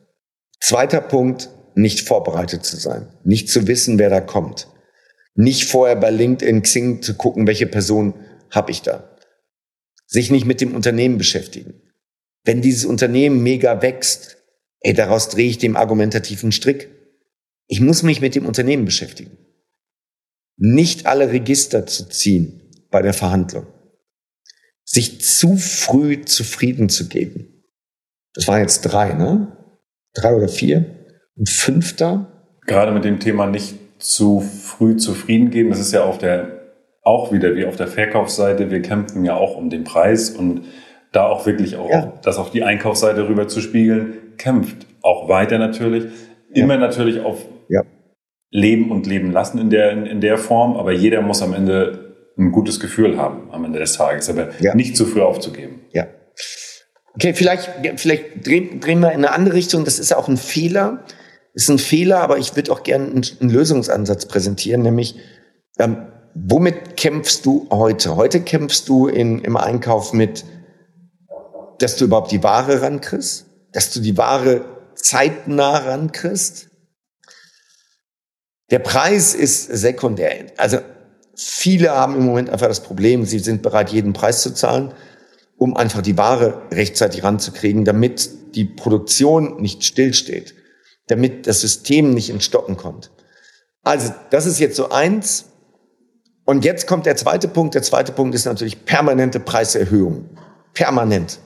Zweiter 0.60 1.00
Punkt, 1.00 1.48
nicht 1.74 2.06
vorbereitet 2.06 2.64
zu 2.64 2.76
sein, 2.76 3.08
nicht 3.24 3.48
zu 3.48 3.66
wissen, 3.66 3.98
wer 3.98 4.10
da 4.10 4.20
kommt, 4.20 4.68
nicht 5.34 5.64
vorher 5.64 5.96
bei 5.96 6.10
LinkedIn, 6.10 6.62
Xing 6.62 7.02
zu 7.02 7.14
gucken, 7.14 7.46
welche 7.46 7.66
Person 7.66 8.14
habe 8.50 8.70
ich 8.70 8.82
da, 8.82 9.16
sich 10.06 10.30
nicht 10.30 10.44
mit 10.44 10.60
dem 10.60 10.74
Unternehmen 10.74 11.18
beschäftigen. 11.18 11.80
Wenn 12.44 12.60
dieses 12.60 12.84
Unternehmen 12.84 13.42
mega 13.42 13.82
wächst, 13.82 14.38
ey, 14.80 14.94
daraus 14.94 15.28
drehe 15.28 15.48
ich 15.48 15.58
dem 15.58 15.76
argumentativen 15.76 16.52
Strick. 16.52 16.90
Ich 17.68 17.80
muss 17.80 18.02
mich 18.02 18.20
mit 18.20 18.34
dem 18.34 18.46
Unternehmen 18.46 18.84
beschäftigen. 18.84 19.38
Nicht 20.56 21.06
alle 21.06 21.30
Register 21.30 21.86
zu 21.86 22.08
ziehen 22.08 22.70
bei 22.90 23.00
der 23.00 23.14
Verhandlung. 23.14 23.66
Sich 24.84 25.20
zu 25.20 25.56
früh 25.56 26.24
zufrieden 26.24 26.88
zu 26.88 27.08
geben. 27.08 27.64
Das 28.34 28.48
waren 28.48 28.60
jetzt 28.60 28.82
drei, 28.82 29.14
ne? 29.14 29.56
drei 30.14 30.34
oder 30.34 30.48
vier. 30.48 31.01
Und 31.36 31.48
fünfter. 31.48 32.26
Gerade 32.66 32.92
mit 32.92 33.04
dem 33.04 33.20
Thema 33.20 33.46
nicht 33.46 33.74
zu 33.98 34.40
früh 34.40 34.96
zufrieden 34.96 35.50
geben. 35.50 35.70
Das 35.70 35.80
ist 35.80 35.92
ja 35.92 36.04
auf 36.04 36.18
der, 36.18 36.60
auch 37.02 37.32
wieder 37.32 37.54
wie 37.54 37.64
auf 37.64 37.76
der 37.76 37.88
Verkaufsseite. 37.88 38.70
Wir 38.70 38.82
kämpfen 38.82 39.24
ja 39.24 39.34
auch 39.36 39.56
um 39.56 39.70
den 39.70 39.84
Preis 39.84 40.30
und 40.30 40.62
da 41.12 41.26
auch 41.26 41.46
wirklich 41.46 41.76
auch 41.76 41.90
ja. 41.90 42.12
das 42.22 42.38
auf 42.38 42.50
die 42.50 42.62
Einkaufsseite 42.62 43.28
rüber 43.28 43.46
zu 43.46 43.60
spiegeln, 43.60 44.14
kämpft 44.38 44.86
auch 45.02 45.28
weiter 45.28 45.58
natürlich. 45.58 46.06
Immer 46.54 46.74
ja. 46.74 46.80
natürlich 46.80 47.20
auf 47.20 47.44
ja. 47.68 47.82
Leben 48.50 48.90
und 48.90 49.06
Leben 49.06 49.30
lassen 49.30 49.58
in 49.58 49.70
der, 49.70 49.92
in, 49.92 50.06
in, 50.06 50.20
der 50.20 50.38
Form, 50.38 50.76
aber 50.76 50.92
jeder 50.92 51.22
muss 51.22 51.42
am 51.42 51.54
Ende 51.54 52.16
ein 52.38 52.50
gutes 52.50 52.80
Gefühl 52.80 53.18
haben 53.18 53.50
am 53.52 53.64
Ende 53.64 53.78
des 53.78 53.92
Tages, 53.94 54.30
aber 54.30 54.50
nicht 54.74 54.96
zu 54.96 55.04
früh 55.04 55.20
aufzugeben. 55.20 55.80
Ja. 55.92 56.06
Okay, 57.14 57.34
vielleicht, 57.34 57.70
vielleicht 57.96 58.46
drehen, 58.46 58.80
drehen 58.80 59.00
wir 59.00 59.10
in 59.10 59.18
eine 59.18 59.32
andere 59.32 59.54
Richtung. 59.54 59.84
Das 59.84 59.98
ist 59.98 60.10
ja 60.10 60.16
auch 60.16 60.28
ein 60.28 60.38
Fehler. 60.38 61.04
Ist 61.54 61.68
ein 61.68 61.78
Fehler, 61.78 62.20
aber 62.20 62.38
ich 62.38 62.56
würde 62.56 62.72
auch 62.72 62.82
gerne 62.82 63.06
einen, 63.06 63.26
einen, 63.40 63.50
Lösungsansatz 63.50 64.26
präsentieren, 64.26 64.82
nämlich 64.82 65.16
ähm, 65.78 66.06
womit 66.34 66.96
kämpfst 66.96 67.44
du 67.44 67.66
heute? 67.70 68.16
Heute 68.16 68.40
kämpfst 68.40 68.88
du 68.88 69.08
in, 69.08 69.40
im 69.40 69.56
Einkauf 69.56 70.12
mit, 70.12 70.44
dass 71.78 71.96
du 71.96 72.06
überhaupt 72.06 72.32
die 72.32 72.42
Ware 72.42 72.80
rankriegst, 72.80 73.46
dass 73.72 73.92
du 73.92 74.00
die 74.00 74.16
Ware 74.16 74.64
zeitnah 74.94 75.78
rankriegst, 75.78 76.68
Der 78.70 78.78
Preis 78.78 79.34
ist 79.34 79.64
sekundär. 79.64 80.46
Also 80.56 80.78
viele 81.36 81.90
haben 81.90 82.16
im 82.16 82.24
Moment 82.24 82.48
einfach 82.48 82.68
das 82.68 82.82
Problem, 82.82 83.26
sie 83.26 83.38
sind 83.38 83.62
bereit, 83.62 83.90
jeden 83.90 84.14
Preis 84.14 84.40
zu 84.40 84.54
zahlen, 84.54 84.94
um 85.58 85.76
einfach 85.76 86.00
die 86.00 86.16
Ware 86.16 86.62
rechtzeitig 86.70 87.22
ranzukriegen, 87.22 87.84
damit 87.84 88.30
die 88.54 88.64
Produktion 88.64 89.60
nicht 89.60 89.84
stillsteht, 89.84 90.54
damit 91.12 91.46
das 91.46 91.60
System 91.60 92.14
nicht 92.14 92.30
ins 92.30 92.44
Stocken 92.44 92.76
kommt. 92.76 93.10
Also 93.82 94.12
das 94.30 94.46
ist 94.46 94.58
jetzt 94.58 94.76
so 94.76 94.90
eins. 94.90 95.46
Und 96.44 96.64
jetzt 96.64 96.86
kommt 96.86 97.06
der 97.06 97.16
zweite 97.16 97.46
Punkt. 97.46 97.74
Der 97.74 97.82
zweite 97.82 98.12
Punkt 98.12 98.34
ist 98.34 98.46
natürlich 98.46 98.84
permanente 98.84 99.38
Preiserhöhung. 99.38 100.28
Permanent. 100.74 101.38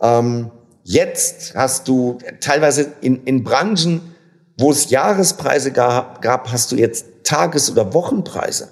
Ähm, 0.00 0.50
jetzt 0.84 1.54
hast 1.54 1.88
du 1.88 2.18
teilweise 2.40 2.92
in, 3.00 3.24
in 3.24 3.42
Branchen, 3.42 4.14
wo 4.58 4.70
es 4.70 4.90
Jahrespreise 4.90 5.72
gab, 5.72 6.22
gab, 6.22 6.52
hast 6.52 6.72
du 6.72 6.76
jetzt 6.76 7.06
Tages- 7.24 7.70
oder 7.70 7.92
Wochenpreise. 7.94 8.68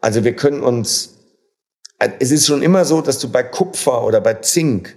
Also 0.00 0.24
wir 0.24 0.34
können 0.34 0.62
uns, 0.62 1.16
es 2.18 2.30
ist 2.30 2.46
schon 2.46 2.62
immer 2.62 2.84
so, 2.84 3.00
dass 3.00 3.18
du 3.18 3.28
bei 3.28 3.42
Kupfer 3.42 4.04
oder 4.04 4.20
bei 4.20 4.34
Zink, 4.34 4.96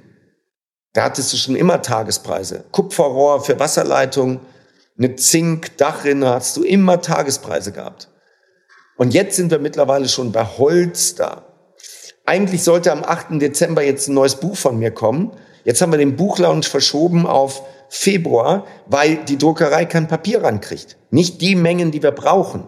da 0.93 1.03
hattest 1.03 1.33
du 1.33 1.37
schon 1.37 1.55
immer 1.55 1.81
Tagespreise. 1.81 2.65
Kupferrohr 2.71 3.43
für 3.43 3.59
Wasserleitung, 3.59 4.39
eine 4.97 5.15
Zink-Dachrinne 5.15 6.29
hast 6.29 6.55
du 6.55 6.63
immer 6.63 7.01
Tagespreise 7.01 7.71
gehabt. 7.71 8.09
Und 8.95 9.13
jetzt 9.13 9.35
sind 9.35 9.49
wir 9.49 9.57
mittlerweile 9.57 10.07
schon 10.07 10.31
bei 10.31 10.45
Holz 10.45 11.15
da. 11.15 11.45
Eigentlich 12.25 12.63
sollte 12.63 12.91
am 12.91 13.03
8. 13.03 13.41
Dezember 13.41 13.83
jetzt 13.83 14.07
ein 14.07 14.13
neues 14.13 14.35
Buch 14.35 14.55
von 14.55 14.77
mir 14.77 14.91
kommen. 14.91 15.31
Jetzt 15.65 15.81
haben 15.81 15.91
wir 15.91 15.97
den 15.97 16.15
Buchlaunch 16.15 16.67
verschoben 16.67 17.25
auf 17.25 17.63
Februar, 17.89 18.65
weil 18.85 19.17
die 19.17 19.37
Druckerei 19.37 19.85
kein 19.85 20.07
Papier 20.07 20.43
rankriegt. 20.43 20.97
Nicht 21.09 21.41
die 21.41 21.55
Mengen, 21.55 21.91
die 21.91 22.03
wir 22.03 22.11
brauchen. 22.11 22.67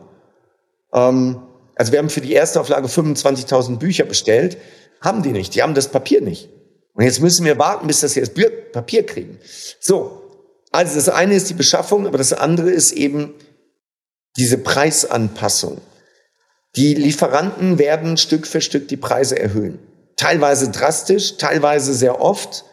Ähm, 0.94 1.41
also 1.75 1.91
wir 1.91 2.00
haben 2.00 2.10
für 2.10 2.22
die 2.22 2.34
erste 2.34 2.60
Auflage 2.60 2.88
25.000 2.88 3.77
Bücher 3.77 4.05
bestellt, 4.05 4.58
haben 5.01 5.24
die 5.24 5.32
nicht, 5.32 5.53
die 5.55 5.62
haben 5.62 5.74
das 5.74 5.89
Papier 5.89 6.22
nicht. 6.22 6.50
Und 6.96 7.04
jetzt 7.04 7.22
müssen 7.22 7.46
wir 7.46 7.60
warten, 7.60 7.88
bis 7.88 8.00
das 8.00 8.16
jetzt 8.16 8.34
Papier 8.72 9.06
kriegen. 9.06 9.38
So, 9.80 10.32
also 10.72 10.96
das 10.96 11.10
eine 11.10 11.36
ist 11.36 11.50
die 11.50 11.54
Beschaffung, 11.54 12.08
aber 12.08 12.18
das 12.18 12.34
andere 12.34 12.72
ist 12.72 12.94
eben 12.94 13.34
diese 14.38 14.58
Preisanpassung. 14.58 15.82
Die 16.75 16.94
Lieferanten 16.94 17.80
werden 17.80 18.18
Stück 18.18 18.48
für 18.48 18.62
Stück 18.62 18.88
die 18.88 18.98
Preise 18.98 19.38
erhöhen. 19.40 19.80
Teilweise 20.18 20.72
drastisch, 20.72 21.38
teilweise 21.38 21.94
sehr 21.94 22.22
oft. 22.22 22.66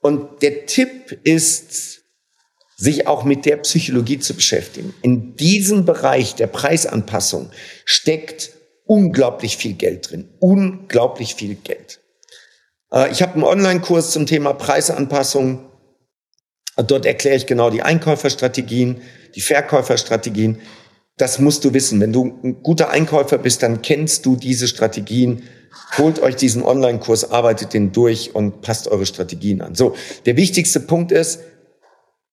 Und 0.00 0.42
der 0.42 0.66
Tipp 0.66 1.18
ist, 1.24 2.02
sich 2.76 3.06
auch 3.06 3.24
mit 3.24 3.44
der 3.44 3.56
Psychologie 3.58 4.18
zu 4.18 4.34
beschäftigen. 4.34 4.94
In 5.02 5.36
diesem 5.36 5.84
Bereich 5.84 6.36
der 6.36 6.46
Preisanpassung 6.46 7.50
steckt 7.84 8.50
unglaublich 8.84 9.56
viel 9.56 9.74
Geld 9.74 10.10
drin. 10.10 10.28
Unglaublich 10.38 11.34
viel 11.34 11.56
Geld. 11.56 12.00
Äh, 12.92 13.10
ich 13.10 13.22
habe 13.22 13.34
einen 13.34 13.44
Online-Kurs 13.44 14.10
zum 14.10 14.26
Thema 14.26 14.52
Preisanpassung. 14.52 15.70
Dort 16.76 17.06
erkläre 17.06 17.36
ich 17.36 17.46
genau 17.46 17.70
die 17.70 17.82
Einkäuferstrategien, 17.82 19.02
die 19.34 19.40
Verkäuferstrategien. 19.40 20.60
Das 21.16 21.40
musst 21.40 21.64
du 21.64 21.74
wissen. 21.74 22.00
Wenn 22.00 22.12
du 22.12 22.38
ein 22.44 22.62
guter 22.62 22.90
Einkäufer 22.90 23.38
bist, 23.38 23.62
dann 23.64 23.82
kennst 23.82 24.24
du 24.24 24.36
diese 24.36 24.68
Strategien 24.68 25.42
holt 25.96 26.20
euch 26.20 26.36
diesen 26.36 26.62
Online-Kurs, 26.62 27.30
arbeitet 27.30 27.72
den 27.72 27.92
durch 27.92 28.34
und 28.34 28.60
passt 28.60 28.88
eure 28.88 29.06
Strategien 29.06 29.62
an. 29.62 29.74
So, 29.74 29.94
der 30.26 30.36
wichtigste 30.36 30.80
Punkt 30.80 31.12
ist, 31.12 31.40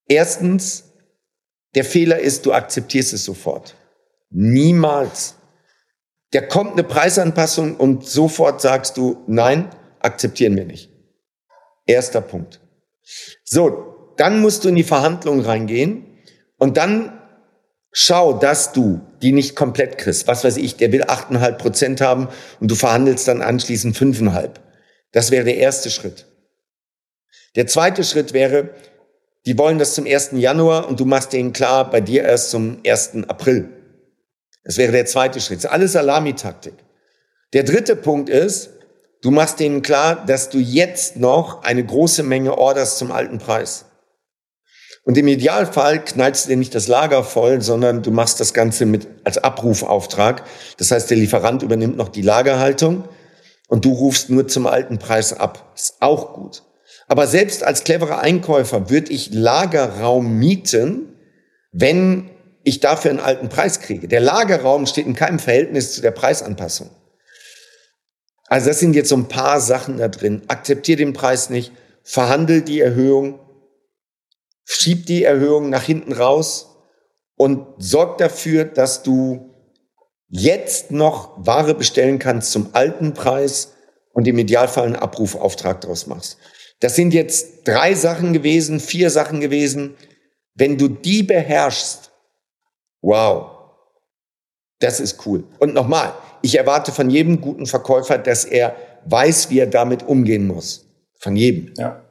erstens, 0.07 0.83
der 1.75 1.85
Fehler 1.85 2.19
ist, 2.19 2.45
du 2.45 2.53
akzeptierst 2.53 3.13
es 3.13 3.24
sofort. 3.25 3.75
Niemals. 4.29 5.35
Da 6.31 6.41
kommt 6.41 6.74
eine 6.74 6.83
Preisanpassung 6.83 7.77
und 7.77 8.07
sofort 8.07 8.62
sagst 8.62 8.97
du, 8.97 9.24
nein, 9.27 9.69
akzeptieren 10.05 10.55
wir 10.55 10.65
nicht. 10.65 10.89
Erster 11.85 12.21
Punkt. 12.21 12.62
So, 13.43 14.13
dann 14.17 14.39
musst 14.39 14.63
du 14.63 14.69
in 14.69 14.75
die 14.75 14.83
Verhandlungen 14.83 15.45
reingehen 15.45 16.05
und 16.57 16.77
dann 16.77 17.19
schau, 17.91 18.33
dass 18.33 18.71
du 18.71 19.01
die 19.21 19.31
nicht 19.31 19.55
komplett 19.55 19.97
kriegst. 19.97 20.27
Was 20.27 20.43
weiß 20.43 20.57
ich, 20.57 20.77
der 20.77 20.91
will 20.91 21.03
8,5 21.03 21.51
Prozent 21.53 22.01
haben 22.01 22.29
und 22.59 22.71
du 22.71 22.75
verhandelst 22.75 23.27
dann 23.27 23.41
anschließend 23.41 23.95
5,5. 23.97 24.51
Das 25.12 25.31
wäre 25.31 25.45
der 25.45 25.57
erste 25.57 25.89
Schritt. 25.89 26.25
Der 27.55 27.67
zweite 27.67 28.03
Schritt 28.03 28.33
wäre, 28.33 28.71
die 29.45 29.57
wollen 29.57 29.79
das 29.79 29.93
zum 29.93 30.05
1. 30.05 30.31
Januar 30.33 30.88
und 30.89 31.00
du 31.00 31.05
machst 31.05 31.33
denen 31.33 31.53
klar, 31.53 31.89
bei 31.89 32.01
dir 32.01 32.24
erst 32.24 32.50
zum 32.50 32.81
1. 32.85 33.25
April. 33.27 33.69
Das 34.63 34.77
wäre 34.77 34.91
der 34.91 35.05
zweite 35.05 35.39
Schritt. 35.39 35.59
Das 35.59 35.65
ist 35.65 35.71
alles 35.71 35.91
Salamitaktik. 35.93 36.74
Der 37.53 37.63
dritte 37.63 37.95
Punkt 37.95 38.29
ist, 38.29 38.71
du 39.22 39.31
machst 39.31 39.60
denen 39.60 39.81
klar, 39.81 40.25
dass 40.25 40.50
du 40.50 40.57
jetzt 40.57 41.17
noch 41.17 41.63
eine 41.63 41.86
große 41.86 42.24
Menge 42.24 42.57
Orders 42.57 42.98
zum 42.98 43.12
alten 43.12 43.39
Preis. 43.39 43.86
Und 45.05 45.17
im 45.19 45.27
Idealfall 45.27 46.03
knallst 46.03 46.45
du 46.45 46.50
dir 46.50 46.57
nicht 46.57 46.74
das 46.74 46.88
Lager 46.88 47.24
voll, 47.24 47.62
sondern 47.62 48.01
du 48.01 48.10
machst 48.10 48.39
das 48.39 48.55
Ganze 48.55 48.88
mit 48.88 49.07
als 49.24 49.38
Abrufauftrag. 49.38 50.43
Das 50.77 50.89
heißt, 50.89 51.10
der 51.12 51.17
Lieferant 51.17 51.62
übernimmt 51.62 51.95
noch 51.95 52.10
die 52.10 52.24
Lagerhaltung 52.24 53.07
und 53.67 53.86
du 53.86 53.93
rufst 53.93 54.31
nur 54.31 54.48
zum 54.48 54.65
alten 54.65 54.98
Preis 54.98 55.31
ab. 55.31 55.74
Ist 55.75 55.98
auch 56.00 56.34
gut. 56.34 56.63
Aber 57.07 57.27
selbst 57.27 57.63
als 57.63 57.84
cleverer 57.84 58.19
Einkäufer 58.19 58.89
würde 58.89 59.12
ich 59.12 59.31
Lagerraum 59.31 60.39
mieten, 60.39 61.13
wenn 61.72 62.31
ich 62.63 62.79
dafür 62.79 63.12
einen 63.12 63.19
alten 63.19 63.48
Preis 63.48 63.81
kriege. 63.81 64.07
Der 64.07 64.22
Lagerraum 64.22 64.88
steht 64.88 65.05
in 65.05 65.13
keinem 65.13 65.38
Verhältnis 65.38 65.93
zu 65.93 66.01
der 66.01 66.12
Preisanpassung. 66.12 66.89
Also 68.55 68.69
das 68.69 68.79
sind 68.79 68.95
jetzt 68.95 69.09
so 69.09 69.17
ein 69.17 69.27
paar 69.27 69.59
Sachen 69.59 69.97
da 69.97 70.07
drin. 70.07 70.43
Akzeptier 70.47 70.95
den 70.95 71.12
Preis 71.12 71.50
nicht, 71.50 71.74
verhandel 72.03 72.62
die 72.62 72.79
Erhöhung, 72.79 73.38
schieb 74.63 75.07
die 75.07 75.25
Erhöhung 75.25 75.69
nach 75.69 75.83
hinten 75.83 76.13
raus 76.13 76.77
und 77.35 77.67
sorg 77.79 78.17
dafür, 78.17 78.63
dass 78.63 79.03
du 79.03 79.53
jetzt 80.29 80.89
noch 80.89 81.33
Ware 81.45 81.75
bestellen 81.75 82.17
kannst 82.17 82.53
zum 82.53 82.69
alten 82.71 83.13
Preis 83.13 83.74
und 84.13 84.25
im 84.25 84.38
Idealfall 84.38 84.85
einen 84.85 84.95
Abrufauftrag 84.95 85.81
daraus 85.81 86.07
machst. 86.07 86.38
Das 86.79 86.95
sind 86.95 87.13
jetzt 87.13 87.67
drei 87.67 87.93
Sachen 87.93 88.31
gewesen, 88.31 88.79
vier 88.79 89.09
Sachen 89.09 89.41
gewesen. 89.41 89.97
Wenn 90.53 90.77
du 90.77 90.88
die 90.88 91.24
beherrschst, 91.24 92.09
wow, 93.01 93.51
das 94.79 95.01
ist 95.01 95.25
cool. 95.25 95.43
Und 95.59 95.74
nochmal, 95.74 96.13
ich 96.46 96.58
erwarte 96.58 96.92
von 96.92 97.10
jedem 97.10 97.42
guten 97.42 97.66
Verkäufer, 97.66 98.18
dass 98.18 98.46
er 98.46 98.75
weiß, 99.06 99.50
wie 99.50 99.60
er 99.60 99.68
damit 99.68 100.04
umgehen 100.04 100.48
muss. 100.48 100.86
Von 101.18 101.36
jedem. 101.36 101.74
Ja. 101.75 102.02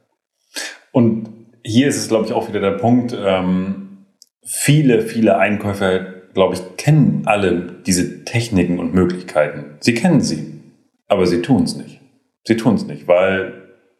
Und 0.93 1.29
hier 1.62 1.88
ist 1.88 1.97
es, 1.97 2.09
glaube 2.09 2.26
ich, 2.26 2.33
auch 2.33 2.49
wieder 2.49 2.61
der 2.61 2.73
Punkt, 2.73 3.17
ähm, 3.17 4.07
viele, 4.45 5.03
viele 5.03 5.38
Einkäufer, 5.38 6.00
glaube 6.35 6.55
ich, 6.55 6.76
kennen 6.76 7.23
alle 7.26 7.76
diese 7.87 8.25
Techniken 8.25 8.81
und 8.81 8.93
Möglichkeiten. 8.93 9.76
Sie 9.81 9.95
kennen 9.95 10.21
sie, 10.21 10.61
aber 11.07 11.26
sie 11.26 11.41
tun 11.41 11.62
es 11.62 11.76
nicht. 11.76 12.00
Sie 12.45 12.57
tun 12.57 12.75
es 12.75 12.87
nicht, 12.87 13.07
weil 13.07 13.53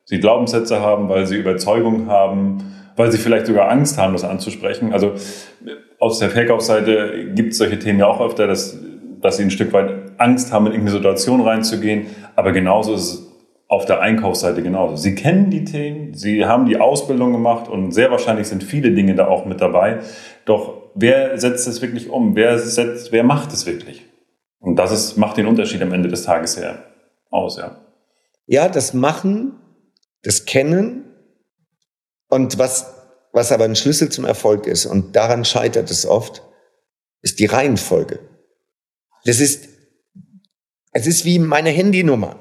sie 0.05 0.19
Glaubenssätze 0.19 0.81
haben, 0.81 1.09
weil 1.09 1.27
sie 1.27 1.37
Überzeugungen 1.37 2.09
haben, 2.09 2.75
weil 2.97 3.11
sie 3.11 3.19
vielleicht 3.19 3.47
sogar 3.47 3.71
Angst 3.71 3.99
haben, 3.99 4.13
das 4.13 4.25
anzusprechen. 4.25 4.93
Also 4.93 5.15
aus 6.01 6.19
der 6.19 6.31
Verkaufsseite 6.31 7.31
gibt 7.35 7.53
es 7.53 7.59
solche 7.59 7.79
Themen 7.79 8.01
ja 8.01 8.07
auch 8.07 8.21
öfter, 8.21 8.47
dass, 8.47 8.77
dass 9.21 9.37
sie 9.37 9.45
ein 9.45 9.51
Stück 9.51 9.73
weit 9.73 10.04
Angst 10.19 10.53
haben, 10.53 10.67
in 10.67 10.73
irgendeine 10.73 10.99
Situation 10.99 11.41
reinzugehen. 11.41 12.07
Aber 12.37 12.53
genauso 12.53 12.95
ist 12.95 13.03
es 13.03 13.35
auf 13.69 13.87
der 13.87 14.01
Einkaufsseite 14.01 14.63
genauso. 14.63 14.97
Sie 14.97 15.15
kennen 15.15 15.51
die 15.51 15.65
Themen, 15.65 16.15
Sie 16.15 16.45
haben 16.45 16.67
die 16.67 16.79
Ausbildung 16.79 17.33
gemacht 17.33 17.69
und 17.69 17.93
sehr 17.93 18.11
wahrscheinlich 18.11 18.47
sind 18.47 18.63
viele 18.63 18.93
Dinge 18.93 19.15
da 19.15 19.27
auch 19.27 19.47
mit 19.47 19.61
dabei. 19.61 20.01
Doch 20.45 20.91
wer 20.95 21.39
setzt 21.39 21.67
es 21.67 21.83
wirklich 21.83 22.11
um? 22.11 22.37
Wer, 22.37 22.59
setzt, 22.59 23.11
wer 23.11 23.25
macht 23.25 23.53
es 23.53 23.67
wirklich? 23.67 24.05
Und 24.61 24.77
das 24.77 24.93
ist, 24.93 25.17
macht 25.17 25.37
den 25.37 25.47
Unterschied 25.47 25.83
am 25.83 25.93
Ende 25.93 26.09
des 26.09 26.25
Tages 26.25 26.59
her 26.59 26.85
aus, 27.31 27.57
ja. 27.57 27.81
Ja, 28.47 28.69
das 28.69 28.95
Machen, 28.95 29.55
das 30.23 30.45
Kennen 30.45 31.05
und 32.29 32.59
was, 32.59 32.95
was 33.33 33.53
aber 33.53 33.65
ein 33.65 33.77
Schlüssel 33.77 34.11
zum 34.11 34.25
Erfolg 34.25 34.67
ist 34.67 34.87
und 34.87 35.17
daran 35.17 35.45
scheitert 35.45 35.91
es 35.91 36.07
oft, 36.07 36.43
ist 37.23 37.41
die 37.41 37.47
Reihenfolge. 37.47 38.21
Das 39.25 39.41
ist, 39.41 39.69
es 40.95 41.07
ist 41.07 41.25
wie 41.25 41.39
meine 41.39 41.71
Handynummer. 41.71 42.39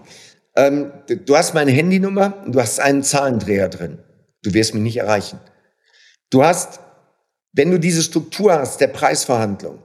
Ähm, 0.55 0.93
du 1.07 1.35
hast 1.35 1.53
meine 1.53 1.71
Handynummer 1.71 2.43
und 2.45 2.53
du 2.53 2.61
hast 2.61 2.79
einen 2.79 3.03
Zahlendreher 3.03 3.67
drin. 3.67 3.99
Du 4.43 4.53
wirst 4.53 4.73
mich 4.73 4.83
nicht 4.83 4.97
erreichen. 4.97 5.39
Du 6.29 6.43
hast, 6.43 6.79
wenn 7.51 7.71
du 7.71 7.79
diese 7.79 8.03
Struktur 8.03 8.53
hast 8.53 8.79
der 8.79 8.87
Preisverhandlung, 8.87 9.79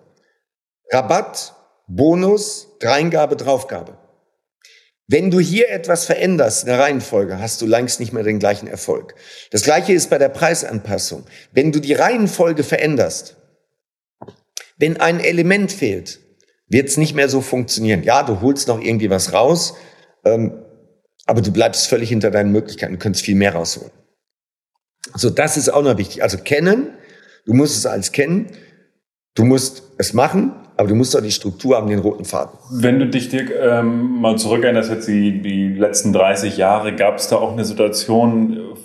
Rabatt, 0.93 1.55
Bonus, 1.87 2.69
Dreingabe, 2.81 3.37
Draufgabe. 3.37 3.97
Wenn 5.07 5.31
du 5.31 5.41
hier 5.41 5.71
etwas 5.71 6.05
veränderst 6.05 6.65
in 6.65 6.69
der 6.69 6.81
Reihenfolge, 6.81 7.41
hast 7.41 7.63
du 7.63 7.67
längst 7.67 7.99
nicht 7.99 8.13
mehr 8.13 8.25
den 8.25 8.39
gleichen 8.39 8.67
Erfolg. 8.67 9.15
Das 9.51 9.63
gleiche 9.63 9.95
ist 9.95 10.11
bei 10.11 10.19
der 10.19 10.29
Preisanpassung. 10.29 11.25
Wenn 11.53 11.73
du 11.73 11.81
die 11.81 11.95
Reihenfolge 11.95 12.63
veränderst, 12.63 13.37
Wenn 14.81 15.01
ein 15.01 15.19
Element 15.19 15.73
fehlt, 15.73 16.21
wird 16.69 16.89
es 16.89 16.97
nicht 16.97 17.15
mehr 17.15 17.29
so 17.29 17.41
funktionieren. 17.41 18.03
Ja, 18.03 18.23
du 18.23 18.41
holst 18.41 18.69
noch 18.69 18.81
irgendwie 18.81 19.11
was 19.11 19.33
raus, 19.33 19.75
ähm, 20.25 20.53
aber 21.27 21.41
du 21.41 21.53
bleibst 21.53 21.89
völlig 21.89 22.09
hinter 22.09 22.31
deinen 22.31 22.53
Möglichkeiten, 22.53 22.95
du 22.95 22.99
könntest 22.99 23.25
viel 23.25 23.37
mehr 23.37 23.55
rausholen. 23.55 23.91
So, 25.15 25.31
das 25.31 25.57
ist 25.57 25.69
auch 25.69 25.83
noch 25.83 25.97
wichtig. 25.99 26.23
Also 26.23 26.39
kennen, 26.39 26.89
du 27.47 27.55
musst 27.55 27.77
es 27.77 27.87
als 27.87 28.13
kennen, 28.13 28.47
du 29.35 29.45
musst 29.45 29.83
es 29.99 30.13
machen, 30.13 30.53
aber 30.77 30.89
du 30.89 30.95
musst 30.95 31.17
auch 31.17 31.23
die 31.23 31.33
Struktur 31.33 31.77
haben, 31.77 31.89
den 31.89 31.99
roten 31.99 32.25
Faden. 32.25 32.59
Wenn 32.71 32.99
du 32.99 33.07
dich 33.07 33.29
Dirk, 33.31 33.53
ähm, 33.61 34.21
mal 34.21 34.37
zurückerinnerst, 34.37 34.91
jetzt 34.91 35.09
die, 35.09 35.43
die 35.43 35.69
letzten 35.75 36.13
30 36.13 36.57
Jahre, 36.57 36.95
gab 36.95 37.17
es 37.17 37.29
da 37.29 37.37
auch 37.37 37.53
eine 37.53 37.65
Situation, 37.65 38.77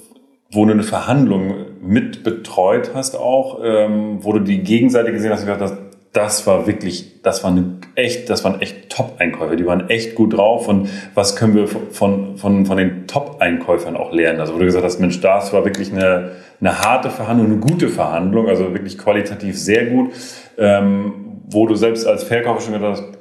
wo 0.52 0.66
du 0.66 0.72
eine 0.72 0.84
Verhandlung 0.84 1.54
mit 1.82 2.24
betreut 2.24 2.92
hast 2.94 3.16
auch, 3.16 3.60
ähm, 3.64 4.20
wo 4.22 4.34
du 4.34 4.40
die 4.40 4.64
Gegenseite 4.64 5.12
gesehen 5.12 5.32
hast 5.32 5.42
und 5.42 5.48
gesagt 5.48 5.62
hast, 5.62 5.83
das 6.14 6.46
war 6.46 6.68
wirklich, 6.68 7.22
das 7.24 7.44
war 7.44 7.52
eine 7.52 7.80
echt, 7.96 8.30
das 8.30 8.44
waren 8.44 8.62
echt 8.62 8.90
Top-Einkäufer, 8.90 9.56
die 9.56 9.66
waren 9.66 9.90
echt 9.90 10.14
gut 10.14 10.38
drauf 10.38 10.68
und 10.68 10.88
was 11.16 11.36
können 11.36 11.56
wir 11.56 11.68
von, 11.68 12.38
von, 12.38 12.66
von 12.68 12.78
den 12.78 13.08
Top-Einkäufern 13.08 13.98
auch 13.98 14.14
lernen? 14.14 14.40
Also 14.40 14.54
wo 14.54 14.60
du 14.60 14.66
gesagt 14.66 14.86
hast, 14.86 15.00
Mensch, 15.00 15.20
das 15.22 15.52
war 15.54 15.66
wirklich 15.66 15.92
eine, 15.92 16.34
eine 16.62 16.80
harte 16.80 17.10
Verhandlung, 17.10 17.48
eine 17.48 17.60
gute 17.60 17.90
Verhandlung, 17.90 18.48
also 18.48 18.74
wirklich 18.74 19.00
qualitativ 19.00 19.58
sehr 19.60 19.88
gut, 19.88 20.12
ähm, 20.60 21.42
wo 21.48 21.66
du 21.66 21.74
selbst 21.74 22.06
als 22.06 22.24
Verkäufer 22.24 22.62
schon 22.62 22.74
gedacht 22.74 23.02
hast, 23.02 23.18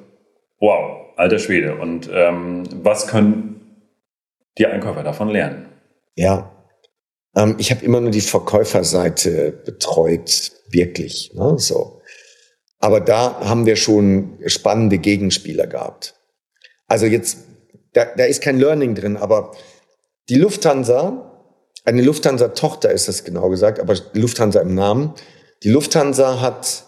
wow, 0.61 1.17
alter 1.17 1.39
Schwede 1.39 1.77
und 1.77 2.11
ähm, 2.13 2.65
was 2.83 3.07
können 3.07 3.89
die 4.59 4.67
Einkäufer 4.67 5.03
davon 5.03 5.31
lernen? 5.31 5.67
Ja, 6.15 6.53
ähm, 7.35 7.57
ich 7.59 7.71
habe 7.71 7.83
immer 7.85 8.03
nur 8.03 8.11
die 8.11 8.21
Verkäuferseite 8.21 9.53
betreut, 9.65 10.53
wirklich, 10.71 11.33
ne, 11.35 11.55
so. 11.59 12.02
Aber 12.83 13.01
da 13.01 13.39
haben 13.41 13.65
wir 13.65 13.77
schon 13.77 14.41
spannende 14.47 14.99
Gegenspieler 14.99 15.69
gehabt. 15.69 16.17
Also 16.89 17.07
jetzt, 17.07 17.39
da, 17.93 18.07
da 18.17 18.25
ist 18.25 18.43
kein 18.43 18.59
Learning 18.59 18.97
drin, 18.97 19.17
aber 19.17 19.53
die 20.29 20.35
Lufthansa, 20.35 21.49
eine 21.85 22.03
Lufthansa-Tochter 22.03 22.91
ist 22.91 23.07
das 23.07 23.23
genau 23.23 23.51
gesagt, 23.51 23.79
aber 23.79 23.95
Lufthansa 24.15 24.61
im 24.61 24.75
Namen. 24.75 25.15
Die 25.63 25.71
Lufthansa 25.71 26.41
hat 26.41 26.87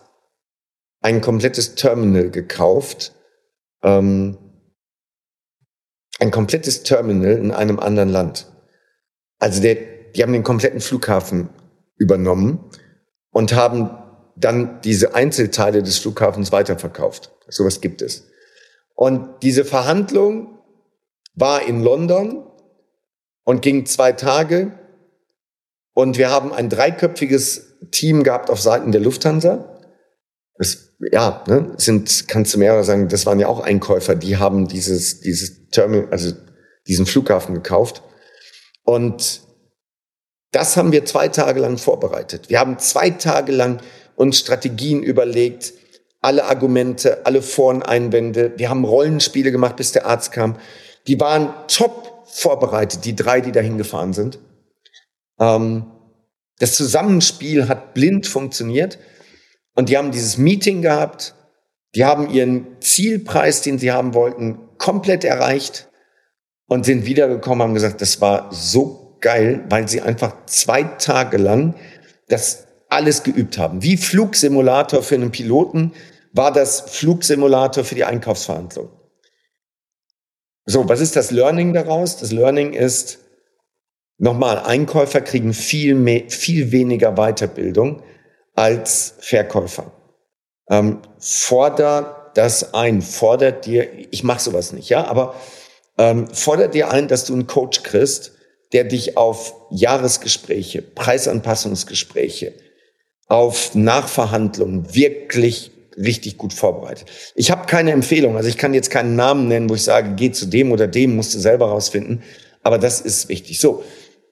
ein 1.01 1.21
komplettes 1.21 1.77
Terminal 1.77 2.29
gekauft, 2.29 3.13
ähm, 3.85 4.37
ein 6.19 6.33
komplettes 6.33 6.83
Terminal 6.83 7.37
in 7.37 7.53
einem 7.53 7.79
anderen 7.79 8.09
Land. 8.09 8.53
Also 9.39 9.63
der, 9.63 9.77
die 10.17 10.25
haben 10.25 10.33
den 10.33 10.43
kompletten 10.43 10.81
Flughafen 10.81 11.51
übernommen 11.99 12.69
und 13.31 13.55
haben 13.55 13.91
dann 14.37 14.81
diese 14.83 15.15
Einzelteile 15.15 15.83
des 15.83 15.99
Flughafens 15.99 16.53
weiterverkauft. 16.53 17.31
Sowas 17.49 17.81
gibt 17.81 18.03
es. 18.03 18.25
Und 18.95 19.43
diese 19.43 19.65
Verhandlung 19.65 20.59
war 21.35 21.67
in 21.67 21.83
London 21.83 22.47
und 23.45 23.63
ging 23.63 23.87
zwei 23.87 24.13
Tage. 24.13 24.79
Und 25.95 26.19
wir 26.19 26.31
haben 26.31 26.53
ein 26.53 26.69
dreiköpfiges 26.69 27.77
Team 27.91 28.25
gehabt 28.25 28.51
auf 28.51 28.61
Seiten 28.61 28.93
der 28.93 29.01
Lufthansa. 29.01 29.79
Das, 30.57 30.95
ja, 31.13 31.45
ne, 31.49 31.75
sind, 31.77 32.29
kannst 32.29 32.55
du 32.55 32.59
mehrere 32.59 32.85
sagen, 32.85 33.09
das 33.09 33.27
waren 33.27 33.41
ja 33.41 33.49
auch 33.49 33.61
Einkäufer, 33.61 34.15
die 34.15 34.37
haben 34.37 34.69
dieses, 34.69 35.21
dieses 35.21 35.69
Terminal, 35.71 36.09
also 36.11 36.33
diesen 36.87 37.07
Flughafen 37.07 37.55
gekauft. 37.55 38.03
Und 38.85 39.43
das 40.53 40.77
haben 40.77 40.93
wir 40.93 41.05
zwei 41.05 41.29
Tage 41.29 41.61
lang 41.61 41.79
vorbereitet. 41.79 42.49
Wir 42.49 42.61
haben 42.61 42.79
zwei 42.79 43.11
Tage 43.11 43.51
lang 43.51 43.81
uns 44.17 44.39
Strategien 44.39 45.03
überlegt, 45.03 45.75
alle 46.21 46.45
Argumente, 46.45 47.27
alle 47.27 47.43
Vor- 47.43 47.75
und 47.75 47.83
Einwände. 47.83 48.55
Wir 48.57 48.71
haben 48.71 48.85
Rollenspiele 48.85 49.53
gemacht, 49.53 49.77
bis 49.77 49.93
der 49.93 50.07
Arzt 50.07 50.33
kam. 50.33 50.57
Die 51.07 51.21
waren 51.21 51.53
top 51.69 52.25
vorbereitet, 52.27 53.05
die 53.05 53.15
drei, 53.15 53.41
die 53.41 53.53
dahin 53.53 53.77
gefahren 53.77 54.13
sind. 54.15 54.39
Ähm, 55.39 55.91
das 56.59 56.75
Zusammenspiel 56.75 57.69
hat 57.69 57.95
blind 57.95 58.27
funktioniert 58.27 58.99
und 59.75 59.89
die 59.89 59.99
haben 59.99 60.13
dieses 60.13 60.39
Meeting 60.39 60.83
gehabt. 60.83 61.35
Die 61.95 62.05
haben 62.05 62.31
ihren 62.31 62.81
Zielpreis, 62.81 63.63
den 63.63 63.79
sie 63.79 63.93
haben 63.93 64.15
wollten, 64.15 64.59
komplett 64.79 65.25
erreicht 65.25 65.89
und 66.67 66.85
sind 66.85 67.07
wiedergekommen, 67.07 67.63
haben 67.63 67.75
gesagt, 67.75 68.01
das 68.01 68.21
war 68.21 68.49
so 68.53 69.19
geil, 69.21 69.65
weil 69.69 69.89
sie 69.89 70.01
einfach 70.01 70.47
zwei 70.47 70.85
Tage 70.85 71.37
lang 71.37 71.75
das 72.29 72.67
alles 72.95 73.23
geübt 73.23 73.59
haben. 73.59 73.83
Wie 73.83 73.97
Flugsimulator 73.97 75.03
für 75.03 75.17
einen 75.17 75.31
Piloten 75.31 75.93
war 76.33 76.53
das 76.53 76.81
Flugsimulator 76.81 77.85
für 77.85 77.95
die 77.95 78.05
Einkaufsverhandlung. 78.05 78.89
So, 80.67 80.89
was 80.89 81.01
ist 81.01 81.17
das 81.17 81.31
Learning 81.31 81.75
daraus? 81.75 82.17
Das 82.17 82.33
Learning 82.33 82.73
ist, 82.73 83.19
nochmal, 84.19 84.59
Einkäufer 84.61 85.21
kriegen 85.21 85.53
viel, 85.53 85.95
mehr, 85.95 86.25
viel 86.29 86.73
weniger 86.73 87.15
Weiterbildung 87.17 88.03
als 88.55 89.15
Verkäufer. 89.19 89.93
Ähm, 90.71 91.03
forder 91.19 92.33
das 92.35 92.75
ein, 92.75 93.03
fordert 93.03 93.67
dir, 93.67 93.89
ich 94.11 94.25
mache 94.25 94.41
sowas 94.41 94.73
nicht, 94.73 94.89
ja, 94.89 95.05
aber 95.05 95.35
ähm, 95.99 96.27
fordert 96.33 96.75
dir 96.75 96.91
ein, 96.91 97.07
dass 97.07 97.27
du 97.27 97.35
einen 97.35 97.47
Coach 97.47 97.83
kriegst, 97.83 98.33
der 98.73 98.85
dich 98.85 99.17
auf 99.17 99.55
Jahresgespräche, 99.71 100.83
Preisanpassungsgespräche, 100.83 102.55
auf 103.29 103.75
Nachverhandlungen 103.75 104.95
wirklich 104.95 105.71
richtig 105.97 106.39
gut 106.39 106.53
vorbereitet. 106.53 107.09
Ich 107.35 107.51
habe 107.51 107.67
keine 107.67 107.93
Empfehlung, 107.93 108.37
also 108.37 108.49
ich 108.49 108.59
kann 108.59 108.75
jetzt 108.75 108.91
keinen 108.91 109.17
Namen 109.17 109.49
nennen, 109.49 109.71
wo 109.71 109.75
ich 109.75 109.85
sage, 109.85 110.15
geh 110.17 110.33
zu 110.33 110.47
dem 110.47 110.73
oder 110.73 110.89
dem, 110.89 111.17
musst 111.17 111.35
du 111.35 111.39
selber 111.39 111.69
rausfinden, 111.69 112.23
aber 112.63 112.79
das 112.79 113.01
ist 113.01 113.29
wichtig. 113.29 113.61
So, 113.61 113.85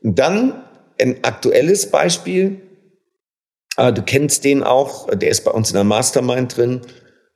dann 0.03 0.65
ein 1.01 1.23
aktuelles 1.23 1.91
Beispiel, 1.91 2.61
äh, 3.77 3.93
du 3.93 4.03
kennst 4.03 4.45
den 4.45 4.63
auch, 4.63 5.09
der 5.09 5.31
ist 5.31 5.45
bei 5.45 5.53
uns 5.53 5.71
in 5.71 5.75
der 5.75 5.85
Mastermind 5.85 6.57
drin, 6.57 6.81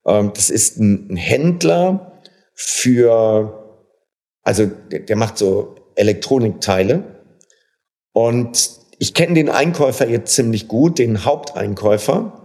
ähm, 0.06 0.32
das 0.34 0.50
ist 0.50 0.78
ein 0.78 1.16
Händler 1.16 2.20
für, 2.54 3.82
also 4.42 4.66
der 4.90 5.16
macht 5.16 5.38
so 5.38 5.76
Elektronikteile. 5.94 7.02
Und 8.12 8.70
ich 8.98 9.14
kenne 9.14 9.34
den 9.34 9.48
Einkäufer 9.48 10.08
jetzt 10.08 10.34
ziemlich 10.34 10.68
gut, 10.68 10.98
den 10.98 11.24
Haupteinkäufer, 11.24 12.44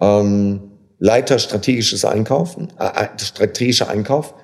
ähm, 0.00 0.72
Leiter 0.98 1.38
strategisches 1.38 2.04
Einkaufen, 2.04 2.72
äh, 2.78 3.04
äh, 3.04 3.18
strategischer 3.18 3.88
Einkauf. 3.88 4.34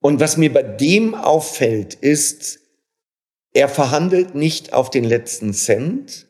Und 0.00 0.20
was 0.20 0.36
mir 0.36 0.52
bei 0.52 0.62
dem 0.62 1.14
auffällt, 1.14 1.94
ist, 1.94 2.58
er 3.52 3.68
verhandelt 3.68 4.34
nicht 4.34 4.72
auf 4.72 4.90
den 4.90 5.04
letzten 5.04 5.52
Cent. 5.52 6.26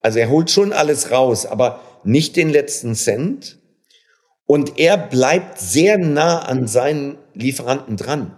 Also 0.00 0.18
er 0.18 0.30
holt 0.30 0.50
schon 0.50 0.72
alles 0.72 1.10
raus, 1.10 1.46
aber 1.46 1.80
nicht 2.04 2.36
den 2.36 2.50
letzten 2.50 2.94
Cent. 2.94 3.58
Und 4.46 4.78
er 4.78 4.96
bleibt 4.96 5.58
sehr 5.58 5.98
nah 5.98 6.40
an 6.40 6.66
seinen 6.66 7.18
Lieferanten 7.34 7.96
dran. 7.96 8.36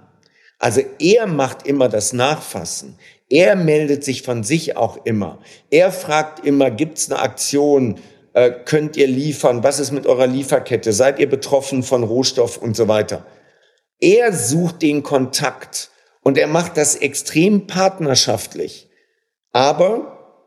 Also 0.58 0.82
er 0.98 1.26
macht 1.26 1.66
immer 1.66 1.88
das 1.88 2.12
Nachfassen. 2.12 2.98
Er 3.32 3.56
meldet 3.56 4.04
sich 4.04 4.20
von 4.20 4.44
sich 4.44 4.76
auch 4.76 5.06
immer. 5.06 5.38
Er 5.70 5.90
fragt 5.90 6.44
immer, 6.44 6.70
gibt's 6.70 7.10
eine 7.10 7.18
Aktion? 7.18 7.98
Äh, 8.34 8.50
könnt 8.66 8.98
ihr 8.98 9.06
liefern? 9.06 9.64
Was 9.64 9.80
ist 9.80 9.90
mit 9.90 10.06
eurer 10.06 10.26
Lieferkette? 10.26 10.92
Seid 10.92 11.18
ihr 11.18 11.30
betroffen 11.30 11.82
von 11.82 12.04
Rohstoff 12.04 12.58
und 12.58 12.76
so 12.76 12.88
weiter? 12.88 13.24
Er 14.00 14.34
sucht 14.34 14.82
den 14.82 15.02
Kontakt 15.02 15.90
und 16.20 16.36
er 16.36 16.46
macht 16.46 16.76
das 16.76 16.94
extrem 16.94 17.66
partnerschaftlich. 17.66 18.90
Aber 19.50 20.44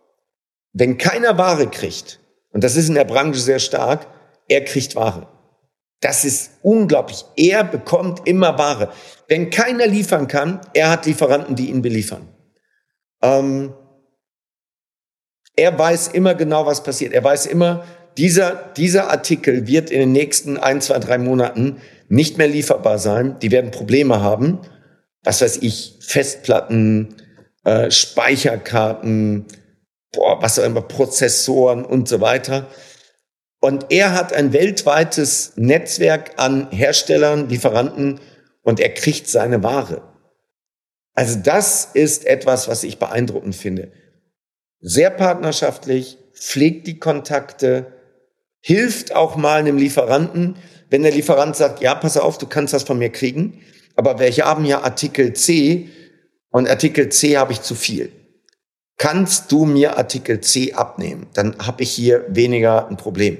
wenn 0.71 1.00
keiner 1.00 1.39
Ware 1.39 1.65
kriegt, 1.65 2.19
und 2.52 2.63
das 2.63 2.76
ist 2.76 2.89
in 2.89 2.95
der 2.95 3.06
Branche 3.06 3.39
sehr 3.39 3.58
stark, 3.58 4.06
er 4.48 4.63
kriegt 4.63 4.95
Ware. 4.95 5.28
Das 6.02 6.24
ist 6.24 6.52
unglaublich. 6.62 7.26
Er 7.36 7.63
bekommt 7.63 8.28
immer 8.28 8.60
Ware. 8.60 8.91
Wenn 9.28 9.50
keiner 9.50 9.88
liefern 9.88 10.28
kann, 10.28 10.62
er 10.76 10.91
hat 10.91 11.08
Lieferanten, 11.08 11.56
die 11.56 11.71
ihn 11.71 11.82
beliefern. 11.82 12.28
Ähm, 13.25 13.73
er 15.55 15.77
weiß 15.77 16.09
immer 16.09 16.35
genau, 16.35 16.65
was 16.65 16.83
passiert. 16.83 17.13
Er 17.13 17.23
weiß 17.23 17.45
immer, 17.45 17.85
dieser, 18.17 18.71
dieser 18.77 19.09
Artikel 19.09 19.67
wird 19.67 19.89
in 19.89 19.99
den 19.99 20.11
nächsten 20.11 20.57
ein, 20.57 20.81
zwei, 20.81 20.99
drei 20.99 21.17
Monaten 21.17 21.81
nicht 22.07 22.38
mehr 22.38 22.47
lieferbar 22.47 22.99
sein. 22.99 23.38
Die 23.39 23.51
werden 23.51 23.71
Probleme 23.71 24.21
haben. 24.21 24.59
Was 25.23 25.41
weiß 25.41 25.57
ich, 25.61 25.97
Festplatten, 26.01 27.15
äh, 27.63 27.89
Speicherkarten, 27.89 29.45
boah, 30.13 30.41
was 30.41 30.59
auch 30.59 30.63
immer, 30.63 30.81
Prozessoren 30.81 31.83
und 31.83 32.07
so 32.07 32.21
weiter. 32.21 32.67
Und 33.59 33.88
er 33.89 34.13
hat 34.13 34.33
ein 34.33 34.53
weltweites 34.53 35.53
Netzwerk 35.55 36.33
an 36.38 36.69
Herstellern, 36.69 37.49
Lieferanten 37.49 38.19
und 38.61 38.79
er 38.79 38.93
kriegt 38.93 39.27
seine 39.27 39.63
Ware. 39.63 40.14
Also 41.15 41.39
das 41.39 41.89
ist 41.93 42.25
etwas, 42.25 42.67
was 42.67 42.84
ich 42.84 42.99
beeindruckend 42.99 43.56
finde. 43.56 43.91
Sehr 44.82 45.10
partnerschaftlich, 45.10 46.17
pflegt 46.34 46.86
die 46.88 46.99
Kontakte, 46.99 47.88
hilft 48.62 49.15
auch 49.15 49.38
mal 49.38 49.60
einem 49.60 49.78
Lieferanten, 49.78 50.58
wenn 50.89 51.04
der 51.04 51.13
Lieferant 51.13 51.56
sagt, 51.56 51.82
ja, 51.82 51.95
pass 51.95 52.17
auf, 52.17 52.38
du 52.38 52.45
kannst 52.45 52.73
das 52.73 52.84
von 52.84 52.97
mir 52.97 53.10
kriegen, 53.10 53.62
aber 53.95 54.19
wir 54.19 54.32
haben 54.45 54.65
ja 54.65 54.82
Artikel 54.82 55.34
C 55.34 55.89
und 56.51 56.69
Artikel 56.69 57.10
C 57.10 57.38
habe 57.38 57.54
ich 57.54 57.62
zu 57.62 57.75
viel. 57.75 58.12
Kannst 58.97 59.51
du 59.51 59.65
mir 59.65 59.97
Artikel 59.97 60.41
C 60.41 60.73
abnehmen? 60.73 61.28
Dann 61.34 61.58
habe 61.60 61.84
ich 61.84 61.91
hier 61.91 62.25
weniger 62.30 62.88
ein 62.88 62.97
Problem. 62.97 63.38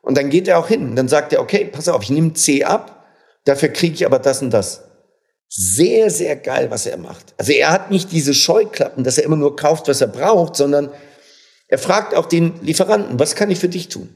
Und 0.00 0.16
dann 0.16 0.30
geht 0.30 0.48
er 0.48 0.58
auch 0.58 0.68
hin. 0.68 0.94
Dann 0.96 1.08
sagt 1.08 1.32
er, 1.32 1.40
okay, 1.40 1.64
pass 1.64 1.88
auf, 1.88 2.02
ich 2.02 2.10
nehme 2.10 2.34
C 2.34 2.64
ab, 2.64 3.06
dafür 3.44 3.68
kriege 3.68 3.94
ich 3.94 4.06
aber 4.06 4.18
das 4.18 4.42
und 4.42 4.50
das. 4.50 4.91
Sehr, 5.54 6.08
sehr 6.08 6.36
geil, 6.36 6.70
was 6.70 6.86
er 6.86 6.96
macht. 6.96 7.34
Also 7.36 7.52
er 7.52 7.70
hat 7.70 7.90
nicht 7.90 8.10
diese 8.10 8.32
Scheuklappen, 8.32 9.04
dass 9.04 9.18
er 9.18 9.24
immer 9.24 9.36
nur 9.36 9.54
kauft, 9.54 9.86
was 9.86 10.00
er 10.00 10.06
braucht, 10.06 10.56
sondern 10.56 10.90
er 11.68 11.76
fragt 11.76 12.14
auch 12.14 12.24
den 12.24 12.54
Lieferanten, 12.62 13.18
was 13.18 13.34
kann 13.34 13.50
ich 13.50 13.58
für 13.58 13.68
dich 13.68 13.88
tun? 13.88 14.08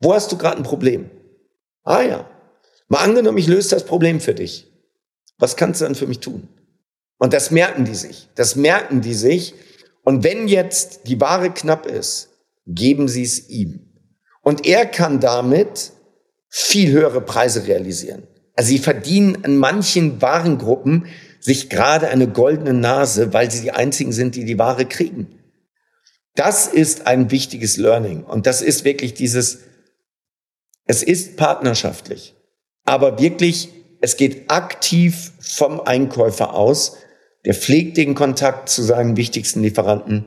Wo 0.00 0.12
hast 0.12 0.32
du 0.32 0.36
gerade 0.36 0.56
ein 0.56 0.64
Problem? 0.64 1.08
Ah 1.84 2.02
ja, 2.02 2.28
mal 2.88 2.98
angenommen, 2.98 3.38
ich 3.38 3.46
löse 3.46 3.70
das 3.70 3.84
Problem 3.84 4.20
für 4.20 4.34
dich. 4.34 4.72
Was 5.38 5.54
kannst 5.54 5.80
du 5.80 5.84
dann 5.84 5.94
für 5.94 6.08
mich 6.08 6.18
tun? 6.18 6.48
Und 7.16 7.32
das 7.32 7.52
merken 7.52 7.84
die 7.84 7.94
sich. 7.94 8.28
Das 8.34 8.56
merken 8.56 9.02
die 9.02 9.14
sich. 9.14 9.54
Und 10.02 10.24
wenn 10.24 10.48
jetzt 10.48 11.06
die 11.06 11.20
Ware 11.20 11.50
knapp 11.50 11.86
ist, 11.86 12.30
geben 12.66 13.06
sie 13.06 13.22
es 13.22 13.48
ihm. 13.48 13.88
Und 14.40 14.66
er 14.66 14.86
kann 14.86 15.20
damit 15.20 15.92
viel 16.48 16.90
höhere 16.90 17.20
Preise 17.20 17.68
realisieren. 17.68 18.26
Also 18.54 18.68
sie 18.68 18.78
verdienen 18.78 19.44
an 19.44 19.56
manchen 19.56 20.20
Warengruppen 20.20 21.06
sich 21.40 21.70
gerade 21.70 22.08
eine 22.08 22.28
goldene 22.28 22.72
Nase, 22.72 23.32
weil 23.32 23.50
sie 23.50 23.62
die 23.62 23.72
einzigen 23.72 24.12
sind, 24.12 24.36
die 24.36 24.44
die 24.44 24.58
Ware 24.58 24.86
kriegen. 24.86 25.38
Das 26.34 26.66
ist 26.66 27.06
ein 27.06 27.30
wichtiges 27.30 27.76
Learning. 27.76 28.22
Und 28.24 28.46
das 28.46 28.62
ist 28.62 28.84
wirklich 28.84 29.14
dieses, 29.14 29.60
es 30.86 31.02
ist 31.02 31.36
partnerschaftlich, 31.36 32.34
aber 32.84 33.18
wirklich, 33.18 33.70
es 34.00 34.16
geht 34.16 34.50
aktiv 34.50 35.32
vom 35.40 35.80
Einkäufer 35.80 36.54
aus. 36.54 36.96
Der 37.44 37.54
pflegt 37.54 37.96
den 37.96 38.14
Kontakt 38.14 38.68
zu 38.68 38.82
seinen 38.82 39.16
wichtigsten 39.16 39.62
Lieferanten. 39.62 40.24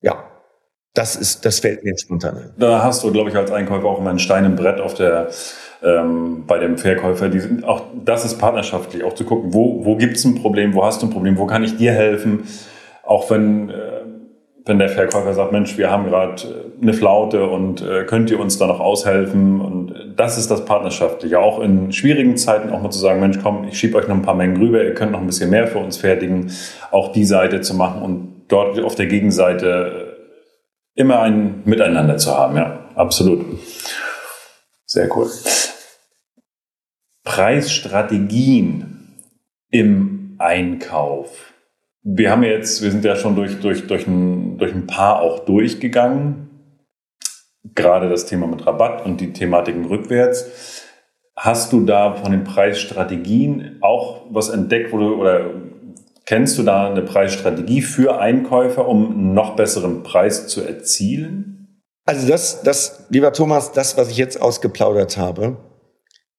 Ja, 0.00 0.28
das 0.94 1.14
ist, 1.14 1.44
das 1.44 1.60
fällt 1.60 1.84
mir 1.84 1.96
spontan 1.96 2.36
ein. 2.36 2.54
Da 2.58 2.82
hast 2.82 3.04
du, 3.04 3.12
glaube 3.12 3.30
ich, 3.30 3.36
als 3.36 3.50
Einkäufer 3.52 3.86
auch 3.86 3.98
immer 3.98 4.10
ein 4.10 4.18
Stein 4.18 4.44
im 4.44 4.56
Brett 4.56 4.80
auf 4.80 4.94
der, 4.94 5.30
ähm, 5.82 6.44
bei 6.46 6.58
dem 6.58 6.78
Verkäufer. 6.78 7.28
Die 7.28 7.40
sind 7.40 7.64
auch, 7.64 7.82
das 8.04 8.24
ist 8.24 8.38
partnerschaftlich, 8.38 9.04
auch 9.04 9.14
zu 9.14 9.24
gucken, 9.24 9.52
wo, 9.54 9.84
wo 9.84 9.96
gibt 9.96 10.16
es 10.16 10.24
ein 10.24 10.36
Problem, 10.36 10.74
wo 10.74 10.84
hast 10.84 11.02
du 11.02 11.06
ein 11.06 11.10
Problem, 11.10 11.38
wo 11.38 11.46
kann 11.46 11.64
ich 11.64 11.76
dir 11.76 11.92
helfen? 11.92 12.44
Auch 13.02 13.30
wenn, 13.30 13.70
äh, 13.70 13.74
wenn 14.66 14.78
der 14.78 14.88
Verkäufer 14.88 15.32
sagt, 15.34 15.52
Mensch, 15.52 15.78
wir 15.78 15.90
haben 15.90 16.06
gerade 16.06 16.42
äh, 16.42 16.82
eine 16.82 16.92
Flaute 16.92 17.46
und 17.46 17.82
äh, 17.82 18.04
könnt 18.04 18.30
ihr 18.30 18.38
uns 18.38 18.58
da 18.58 18.66
noch 18.66 18.80
aushelfen? 18.80 19.60
Und 19.60 20.14
das 20.16 20.38
ist 20.38 20.50
das 20.50 20.64
Partnerschaftliche. 20.64 21.38
Auch 21.38 21.60
in 21.60 21.92
schwierigen 21.92 22.36
Zeiten 22.36 22.70
auch 22.70 22.82
mal 22.82 22.90
zu 22.90 22.98
sagen, 22.98 23.20
Mensch, 23.20 23.38
komm, 23.42 23.64
ich 23.68 23.78
schiebe 23.78 23.96
euch 23.96 24.06
noch 24.06 24.16
ein 24.16 24.22
paar 24.22 24.34
Mengen 24.34 24.58
rüber, 24.58 24.82
ihr 24.84 24.94
könnt 24.94 25.12
noch 25.12 25.20
ein 25.20 25.26
bisschen 25.26 25.50
mehr 25.50 25.66
für 25.66 25.78
uns 25.78 25.96
fertigen. 25.96 26.50
Auch 26.90 27.12
die 27.12 27.24
Seite 27.24 27.62
zu 27.62 27.74
machen 27.74 28.02
und 28.02 28.42
dort 28.48 28.78
auf 28.80 28.94
der 28.94 29.06
Gegenseite 29.06 30.16
immer 30.94 31.20
ein 31.20 31.62
Miteinander 31.64 32.18
zu 32.18 32.36
haben, 32.36 32.56
ja, 32.56 32.80
absolut. 32.94 33.44
Sehr 34.90 35.16
cool. 35.16 35.30
Preisstrategien 37.22 39.14
im 39.70 40.34
Einkauf. 40.38 41.52
Wir 42.02 42.32
haben 42.32 42.42
jetzt, 42.42 42.82
wir 42.82 42.90
sind 42.90 43.04
ja 43.04 43.14
schon 43.14 43.36
durch, 43.36 43.60
durch, 43.60 43.86
durch, 43.86 44.08
ein, 44.08 44.58
durch 44.58 44.74
ein 44.74 44.88
paar 44.88 45.20
auch 45.20 45.44
durchgegangen. 45.44 46.50
Gerade 47.76 48.08
das 48.08 48.26
Thema 48.26 48.48
mit 48.48 48.66
Rabatt 48.66 49.06
und 49.06 49.20
die 49.20 49.32
Thematiken 49.32 49.84
rückwärts. 49.84 50.82
Hast 51.36 51.72
du 51.72 51.84
da 51.84 52.14
von 52.14 52.32
den 52.32 52.42
Preisstrategien 52.42 53.78
auch 53.82 54.26
was 54.30 54.48
entdeckt, 54.48 54.92
wo 54.92 54.98
du, 54.98 55.14
oder 55.14 55.50
Kennst 56.26 56.58
du 56.58 56.64
da 56.64 56.88
eine 56.88 57.02
Preisstrategie 57.02 57.82
für 57.82 58.20
Einkäufer, 58.20 58.88
um 58.88 59.10
einen 59.10 59.34
noch 59.34 59.56
besseren 59.56 60.02
Preis 60.02 60.48
zu 60.48 60.62
erzielen? 60.62 61.59
Also 62.04 62.26
das, 62.26 62.62
das, 62.62 63.04
lieber 63.10 63.32
Thomas, 63.32 63.72
das, 63.72 63.96
was 63.96 64.08
ich 64.10 64.16
jetzt 64.16 64.40
ausgeplaudert 64.40 65.16
habe, 65.16 65.56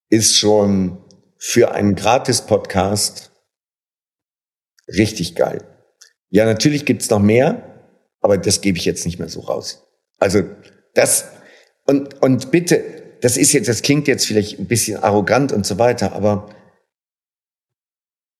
ist 0.09 0.35
schon 0.35 1.03
für 1.37 1.71
einen 1.71 1.95
Gratis-Podcast 1.95 3.31
richtig 4.87 5.35
geil. 5.35 5.63
Ja, 6.29 6.45
natürlich 6.45 6.85
gibt's 6.85 7.09
noch 7.09 7.19
mehr, 7.19 7.93
aber 8.19 8.37
das 8.37 8.61
gebe 8.61 8.77
ich 8.77 8.85
jetzt 8.85 9.05
nicht 9.05 9.19
mehr 9.19 9.29
so 9.29 9.41
raus. 9.41 9.87
Also 10.17 10.43
das 10.93 11.25
und 11.85 12.21
und 12.21 12.51
bitte, 12.51 12.83
das 13.21 13.37
ist 13.37 13.53
jetzt, 13.53 13.67
das 13.67 13.81
klingt 13.81 14.07
jetzt 14.07 14.25
vielleicht 14.27 14.59
ein 14.59 14.67
bisschen 14.67 15.01
arrogant 15.01 15.51
und 15.51 15.65
so 15.65 15.77
weiter, 15.77 16.13
aber 16.13 16.53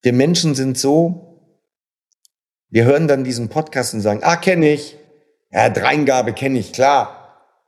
wir 0.01 0.13
Menschen 0.13 0.55
sind 0.55 0.77
so 0.77 1.31
wir 2.71 2.85
hören 2.85 3.09
dann 3.09 3.25
diesen 3.25 3.49
Podcast 3.49 3.93
und 3.93 3.99
sagen, 3.99 4.21
ah, 4.23 4.37
kenne 4.37 4.71
ich. 4.71 4.97
Ja, 5.51 5.69
Dreingabe 5.69 6.33
kenne 6.33 6.59
ich, 6.59 6.71
klar. 6.71 7.17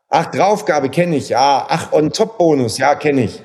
Ach, 0.10 0.32
Draufgabe 0.32 0.89
kenne 0.89 1.17
ich, 1.17 1.30
ja. 1.30 1.65
Ach, 1.67 1.91
on 1.91 2.12
top 2.12 2.38
Bonus, 2.38 2.78
ja, 2.78 2.96
kenne 2.96 3.26
ich. 3.26 3.43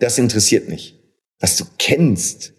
Das 0.00 0.18
interessiert 0.18 0.68
mich. 0.68 1.00
Was 1.40 1.56
du 1.56 1.64
kennst. 1.78 2.52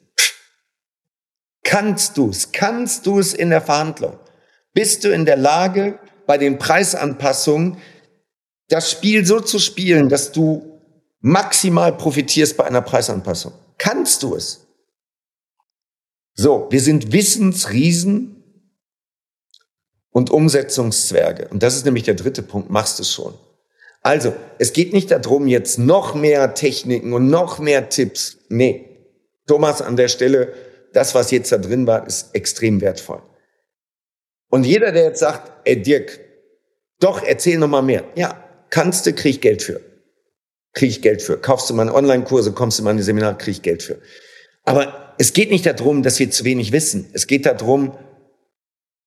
Kannst 1.63 2.17
du 2.17 2.30
es? 2.30 2.51
Kannst 2.51 3.06
du 3.06 3.19
es 3.19 3.34
in 3.34 3.49
der 3.49 3.62
Verhandlung? 3.62 4.17
Bist 4.73 5.04
du 5.04 5.12
in 5.12 5.25
der 5.25 5.38
Lage, 5.38 5.99
bei 6.25 6.38
den 6.38 6.58
Preisanpassungen 6.58 7.78
das 8.69 8.91
Spiel 8.91 9.25
so 9.25 9.39
zu 9.39 9.60
spielen, 9.60 10.10
dass 10.10 10.32
du 10.32 10.82
maximal 11.19 11.95
profitierst 11.95 12.58
bei 12.58 12.65
einer 12.65 12.82
Preisanpassung? 12.82 13.54
Kannst 13.78 14.23
du 14.23 14.36
es? 14.36 14.67
So, 16.34 16.67
wir 16.69 16.82
sind 16.82 17.12
Wissensriesen 17.12 18.35
und 20.15 20.30
Umsetzungszwerge. 20.30 21.49
Und 21.49 21.62
das 21.62 21.75
ist 21.75 21.84
nämlich 21.84 22.04
der 22.04 22.13
dritte 22.13 22.41
Punkt, 22.41 22.69
machst 22.69 22.99
du 22.99 23.01
es 23.04 23.12
schon. 23.12 23.34
Also, 24.01 24.34
es 24.60 24.71
geht 24.71 24.93
nicht 24.93 25.12
darum, 25.12 25.45
jetzt 25.45 25.78
noch 25.78 26.15
mehr 26.15 26.54
Techniken 26.54 27.12
und 27.12 27.30
noch 27.30 27.60
mehr 27.60 27.89
Tipps. 27.89 28.38
Nee, 28.47 29.10
Thomas 29.45 29.82
an 29.82 29.97
der 29.97 30.08
Stelle, 30.08 30.54
das, 30.93 31.15
was 31.15 31.32
jetzt 31.32 31.51
da 31.51 31.58
drin 31.58 31.86
war, 31.86 32.08
ist 32.08 32.34
extrem 32.34 32.80
wertvoll. 32.80 33.21
Und 34.49 34.65
jeder, 34.65 34.93
der 34.93 35.04
jetzt 35.04 35.19
sagt, 35.19 35.51
ey 35.65 35.82
Dirk, 35.82 36.17
doch, 37.01 37.21
erzähl 37.21 37.58
noch 37.58 37.67
mal 37.67 37.82
mehr. 37.82 38.06
Ja, 38.15 38.41
kannst 38.69 39.06
du, 39.06 39.12
krieg 39.12 39.41
Geld 39.41 39.63
für. 39.63 39.82
Krieg 40.71 40.91
ich 40.91 41.01
Geld 41.01 41.23
für. 41.23 41.36
Kaufst 41.36 41.69
du 41.69 41.73
meine 41.73 41.93
Online-Kurse, 41.93 42.54
kommst 42.54 42.80
du 42.80 42.84
in 42.84 42.86
meine 42.86 43.04
Seminare, 43.04 43.36
krieg 43.36 43.56
ich 43.56 43.62
Geld 43.63 43.84
für. 43.84 43.99
Aber 44.63 45.13
es 45.17 45.34
geht 45.34 45.51
nicht 45.51 45.65
darum, 45.65 46.04
dass 46.04 46.19
wir 46.19 46.32
zu 46.32 46.45
wenig 46.45 46.71
wissen. 46.71 47.10
Es 47.12 47.28
geht 47.28 47.45
darum, 47.45 47.97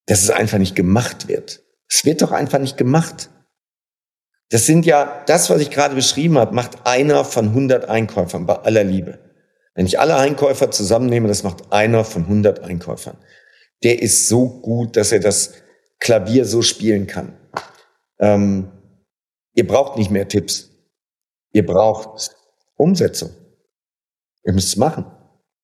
dass 0.08 0.22
es 0.22 0.30
einfach 0.30 0.58
nicht 0.58 0.74
gemacht 0.74 1.28
wird. 1.28 1.62
Es 1.86 2.04
wird 2.04 2.22
doch 2.22 2.32
einfach 2.32 2.58
nicht 2.58 2.76
gemacht. 2.76 3.30
Das 4.50 4.64
sind 4.64 4.86
ja, 4.86 5.22
das, 5.26 5.50
was 5.50 5.60
ich 5.60 5.70
gerade 5.70 5.94
beschrieben 5.94 6.38
habe, 6.38 6.54
macht 6.54 6.86
einer 6.86 7.24
von 7.24 7.48
100 7.48 7.88
Einkäufern 7.88 8.46
bei 8.46 8.56
aller 8.56 8.84
Liebe. 8.84 9.18
Wenn 9.74 9.84
ich 9.84 10.00
alle 10.00 10.16
Einkäufer 10.16 10.70
zusammennehme, 10.70 11.28
das 11.28 11.42
macht 11.42 11.72
einer 11.72 12.04
von 12.04 12.22
100 12.22 12.60
Einkäufern. 12.60 13.18
Der 13.84 14.00
ist 14.00 14.28
so 14.28 14.48
gut, 14.48 14.96
dass 14.96 15.12
er 15.12 15.20
das 15.20 15.52
Klavier 16.00 16.46
so 16.46 16.62
spielen 16.62 17.06
kann. 17.06 17.34
Ähm, 18.18 18.72
ihr 19.54 19.66
braucht 19.66 19.98
nicht 19.98 20.10
mehr 20.10 20.26
Tipps. 20.26 20.70
Ihr 21.52 21.66
braucht 21.66 22.34
Umsetzung. 22.76 23.30
Ihr 24.44 24.54
müsst 24.54 24.68
es 24.68 24.76
machen. 24.76 25.04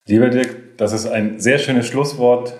Lieber 0.07 0.29
Dirk, 0.29 0.77
das 0.77 0.93
ist 0.93 1.07
ein 1.07 1.41
sehr 1.41 1.59
schönes 1.59 1.87
Schlusswort, 1.87 2.55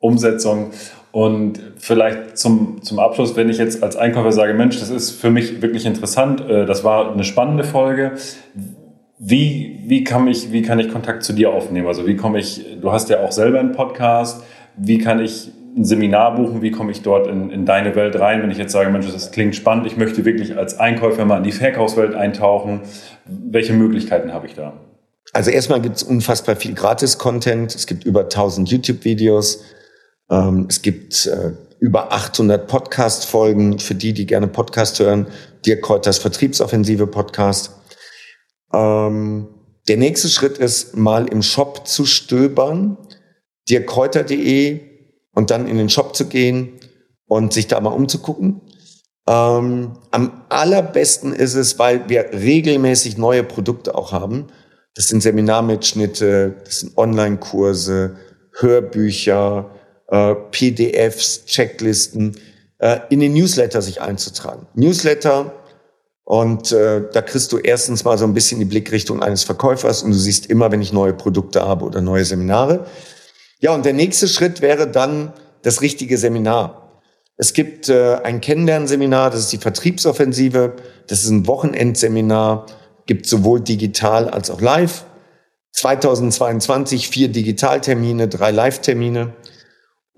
Umsetzung. 0.00 0.72
Und 1.12 1.60
vielleicht 1.78 2.38
zum, 2.38 2.82
zum 2.82 2.98
Abschluss, 2.98 3.34
wenn 3.36 3.48
ich 3.48 3.58
jetzt 3.58 3.82
als 3.82 3.96
Einkäufer 3.96 4.32
sage, 4.32 4.54
Mensch, 4.54 4.78
das 4.78 4.90
ist 4.90 5.10
für 5.10 5.30
mich 5.30 5.60
wirklich 5.60 5.86
interessant, 5.86 6.40
äh, 6.40 6.66
das 6.66 6.84
war 6.84 7.12
eine 7.12 7.24
spannende 7.24 7.64
Folge. 7.64 8.12
Wie, 9.18 9.80
wie, 9.86 10.04
kann 10.04 10.28
ich, 10.28 10.52
wie 10.52 10.62
kann 10.62 10.78
ich 10.78 10.90
Kontakt 10.90 11.24
zu 11.24 11.32
dir 11.32 11.50
aufnehmen? 11.50 11.86
Also 11.86 12.06
wie 12.06 12.16
komme 12.16 12.38
ich, 12.38 12.64
du 12.80 12.92
hast 12.92 13.10
ja 13.10 13.20
auch 13.20 13.32
selber 13.32 13.60
einen 13.60 13.72
Podcast, 13.72 14.44
wie 14.76 14.98
kann 14.98 15.20
ich 15.20 15.50
ein 15.76 15.84
Seminar 15.84 16.36
buchen, 16.36 16.62
wie 16.62 16.70
komme 16.70 16.90
ich 16.90 17.02
dort 17.02 17.26
in, 17.26 17.50
in 17.50 17.66
deine 17.66 17.94
Welt 17.96 18.18
rein, 18.18 18.42
wenn 18.42 18.50
ich 18.50 18.58
jetzt 18.58 18.72
sage, 18.72 18.90
Mensch, 18.90 19.06
das 19.12 19.30
klingt 19.30 19.54
spannend, 19.54 19.86
ich 19.86 19.96
möchte 19.96 20.24
wirklich 20.24 20.56
als 20.56 20.78
Einkäufer 20.78 21.24
mal 21.24 21.38
in 21.38 21.44
die 21.44 21.52
Verkaufswelt 21.52 22.14
eintauchen. 22.14 22.80
Welche 23.26 23.72
Möglichkeiten 23.72 24.32
habe 24.32 24.46
ich 24.46 24.54
da? 24.54 24.72
Also 25.32 25.50
erstmal 25.50 25.80
gibt 25.80 25.96
es 25.96 26.02
unfassbar 26.02 26.56
viel 26.56 26.74
Gratis-Content. 26.74 27.74
Es 27.74 27.86
gibt 27.86 28.04
über 28.04 28.22
1000 28.22 28.68
YouTube-Videos. 28.70 29.62
Ähm, 30.30 30.66
es 30.68 30.82
gibt 30.82 31.26
äh, 31.26 31.52
über 31.80 32.12
800 32.12 32.68
Podcast-Folgen 32.68 33.78
für 33.78 33.94
die, 33.94 34.12
die 34.12 34.26
gerne 34.26 34.48
Podcast 34.48 35.00
hören. 35.00 35.26
Dirk 35.66 35.82
Kräuters 35.82 36.18
Vertriebsoffensive 36.18 37.06
Podcast. 37.06 37.72
Ähm, 38.72 39.48
der 39.88 39.96
nächste 39.96 40.28
Schritt 40.28 40.58
ist, 40.58 40.96
mal 40.96 41.26
im 41.26 41.42
Shop 41.42 41.88
zu 41.88 42.06
stöbern, 42.06 42.96
dirkkräuter.de 43.68 44.80
und 45.32 45.50
dann 45.50 45.66
in 45.66 45.78
den 45.78 45.88
Shop 45.88 46.14
zu 46.14 46.26
gehen 46.26 46.78
und 47.26 47.52
sich 47.52 47.66
da 47.66 47.80
mal 47.80 47.90
umzugucken. 47.90 48.60
Ähm, 49.26 49.98
am 50.10 50.42
allerbesten 50.48 51.32
ist 51.32 51.54
es, 51.54 51.78
weil 51.78 52.08
wir 52.08 52.32
regelmäßig 52.32 53.16
neue 53.18 53.42
Produkte 53.42 53.94
auch 53.94 54.12
haben. 54.12 54.48
Das 54.94 55.08
sind 55.08 55.22
Seminarmitschnitte, 55.22 56.56
das 56.64 56.80
sind 56.80 56.96
Online-Kurse, 56.98 58.16
Hörbücher, 58.58 59.70
äh, 60.10 60.34
PDFs, 60.34 61.44
Checklisten, 61.46 62.36
äh, 62.78 63.00
in 63.10 63.20
den 63.20 63.34
Newsletter 63.34 63.82
sich 63.82 64.00
einzutragen. 64.00 64.66
Newsletter 64.74 65.52
und 66.24 66.70
äh, 66.70 67.02
da 67.12 67.22
kriegst 67.22 67.50
du 67.50 67.58
erstens 67.58 68.04
mal 68.04 68.16
so 68.16 68.24
ein 68.24 68.34
bisschen 68.34 68.60
die 68.60 68.64
Blickrichtung 68.64 69.22
eines 69.22 69.42
Verkäufers 69.42 70.02
und 70.02 70.12
du 70.12 70.16
siehst 70.16 70.46
immer, 70.46 70.70
wenn 70.70 70.80
ich 70.80 70.92
neue 70.92 71.12
Produkte 71.12 71.62
habe 71.62 71.84
oder 71.84 72.00
neue 72.00 72.24
Seminare. 72.24 72.86
Ja, 73.58 73.74
und 73.74 73.84
der 73.84 73.94
nächste 73.94 74.28
Schritt 74.28 74.62
wäre 74.62 74.88
dann 74.88 75.32
das 75.62 75.82
richtige 75.82 76.16
Seminar. 76.18 77.02
Es 77.36 77.52
gibt 77.52 77.88
äh, 77.88 78.16
ein 78.22 78.40
Kennenlernseminar, 78.40 79.30
das 79.30 79.40
ist 79.40 79.52
die 79.52 79.58
Vertriebsoffensive. 79.58 80.76
Das 81.08 81.24
ist 81.24 81.30
ein 81.30 81.46
Wochenendseminar, 81.46 82.66
gibt 83.06 83.26
sowohl 83.26 83.60
digital 83.60 84.28
als 84.28 84.50
auch 84.50 84.60
live. 84.60 85.04
2022 85.72 87.08
vier 87.08 87.28
Digitaltermine, 87.28 88.28
drei 88.28 88.50
Live-Termine. 88.50 89.32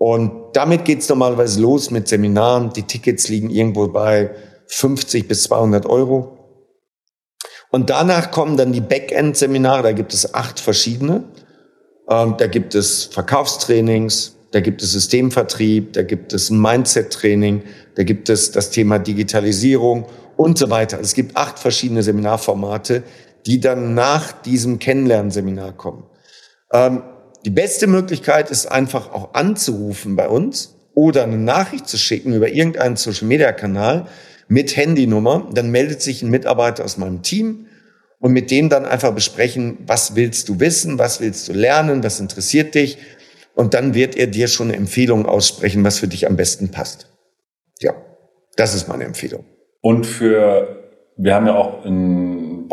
Und 0.03 0.31
damit 0.51 0.83
geht's 0.83 1.07
normalerweise 1.07 1.61
los 1.61 1.89
mit 1.89 2.09
Seminaren. 2.09 2.73
Die 2.73 2.83
Tickets 2.83 3.29
liegen 3.29 3.49
irgendwo 3.49 3.87
bei 3.87 4.31
50 4.67 5.29
bis 5.29 5.43
200 5.43 5.85
Euro. 5.85 6.37
Und 7.71 7.89
danach 7.89 8.29
kommen 8.29 8.57
dann 8.57 8.73
die 8.73 8.81
Backend-Seminare. 8.81 9.81
Da 9.81 9.91
gibt 9.93 10.13
es 10.13 10.33
acht 10.33 10.59
verschiedene. 10.59 11.23
Ähm, 12.09 12.35
da 12.37 12.47
gibt 12.47 12.75
es 12.75 13.05
Verkaufstrainings, 13.05 14.35
da 14.51 14.59
gibt 14.59 14.81
es 14.81 14.91
Systemvertrieb, 14.91 15.93
da 15.93 16.03
gibt 16.03 16.33
es 16.33 16.49
ein 16.49 16.59
Mindset-Training, 16.59 17.63
da 17.95 18.03
gibt 18.03 18.27
es 18.27 18.51
das 18.51 18.71
Thema 18.71 18.99
Digitalisierung 18.99 20.07
und 20.35 20.57
so 20.57 20.69
weiter. 20.69 20.99
Es 20.99 21.13
gibt 21.13 21.37
acht 21.37 21.59
verschiedene 21.59 22.03
Seminarformate, 22.03 23.03
die 23.45 23.61
dann 23.61 23.93
nach 23.93 24.33
diesem 24.33 24.79
Kennenlernseminar 24.79 25.71
kommen. 25.71 26.03
Ähm, 26.73 27.03
die 27.45 27.49
beste 27.49 27.87
Möglichkeit 27.87 28.49
ist 28.49 28.67
einfach 28.67 29.11
auch 29.11 29.33
anzurufen 29.33 30.15
bei 30.15 30.27
uns 30.27 30.75
oder 30.93 31.23
eine 31.23 31.37
Nachricht 31.37 31.87
zu 31.87 31.97
schicken 31.97 32.33
über 32.33 32.49
irgendeinen 32.49 32.95
Social-Media-Kanal 32.95 34.07
mit 34.47 34.77
Handynummer. 34.77 35.49
Dann 35.53 35.71
meldet 35.71 36.01
sich 36.01 36.21
ein 36.21 36.29
Mitarbeiter 36.29 36.85
aus 36.85 36.97
meinem 36.97 37.21
Team 37.21 37.65
und 38.19 38.31
mit 38.31 38.51
dem 38.51 38.69
dann 38.69 38.85
einfach 38.85 39.13
besprechen, 39.13 39.79
was 39.85 40.15
willst 40.15 40.47
du 40.47 40.59
wissen, 40.59 40.99
was 40.99 41.19
willst 41.19 41.49
du 41.49 41.53
lernen, 41.53 42.03
was 42.03 42.19
interessiert 42.19 42.75
dich. 42.75 42.97
Und 43.55 43.73
dann 43.73 43.93
wird 43.93 44.15
er 44.15 44.27
dir 44.27 44.47
schon 44.47 44.69
eine 44.69 44.77
Empfehlung 44.77 45.25
aussprechen, 45.25 45.83
was 45.83 45.99
für 45.99 46.07
dich 46.07 46.25
am 46.25 46.37
besten 46.37 46.71
passt. 46.71 47.07
Ja, 47.79 47.93
das 48.55 48.73
ist 48.73 48.87
meine 48.87 49.03
Empfehlung. 49.03 49.45
Und 49.81 50.05
für, 50.05 50.89
wir 51.17 51.35
haben 51.35 51.47
ja 51.47 51.55
auch 51.55 51.85
in, 51.85 52.22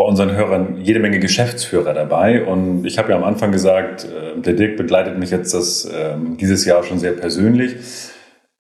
bei 0.01 0.07
unseren 0.07 0.35
Hörern 0.35 0.79
jede 0.81 0.99
Menge 0.99 1.19
Geschäftsführer 1.19 1.93
dabei. 1.93 2.45
Und 2.47 2.87
ich 2.87 2.97
habe 2.97 3.11
ja 3.11 3.19
am 3.19 3.25
Anfang 3.25 3.53
gesagt, 3.53 4.07
äh, 4.07 4.41
der 4.41 4.55
Dirk 4.55 4.79
begleitet 4.79 5.19
mich 5.19 5.31
jetzt 5.31 5.53
das, 5.53 5.85
äh, 5.85 6.15
dieses 6.41 6.65
Jahr 6.65 6.83
schon 6.85 6.99
sehr 6.99 7.13
persönlich. 7.13 7.77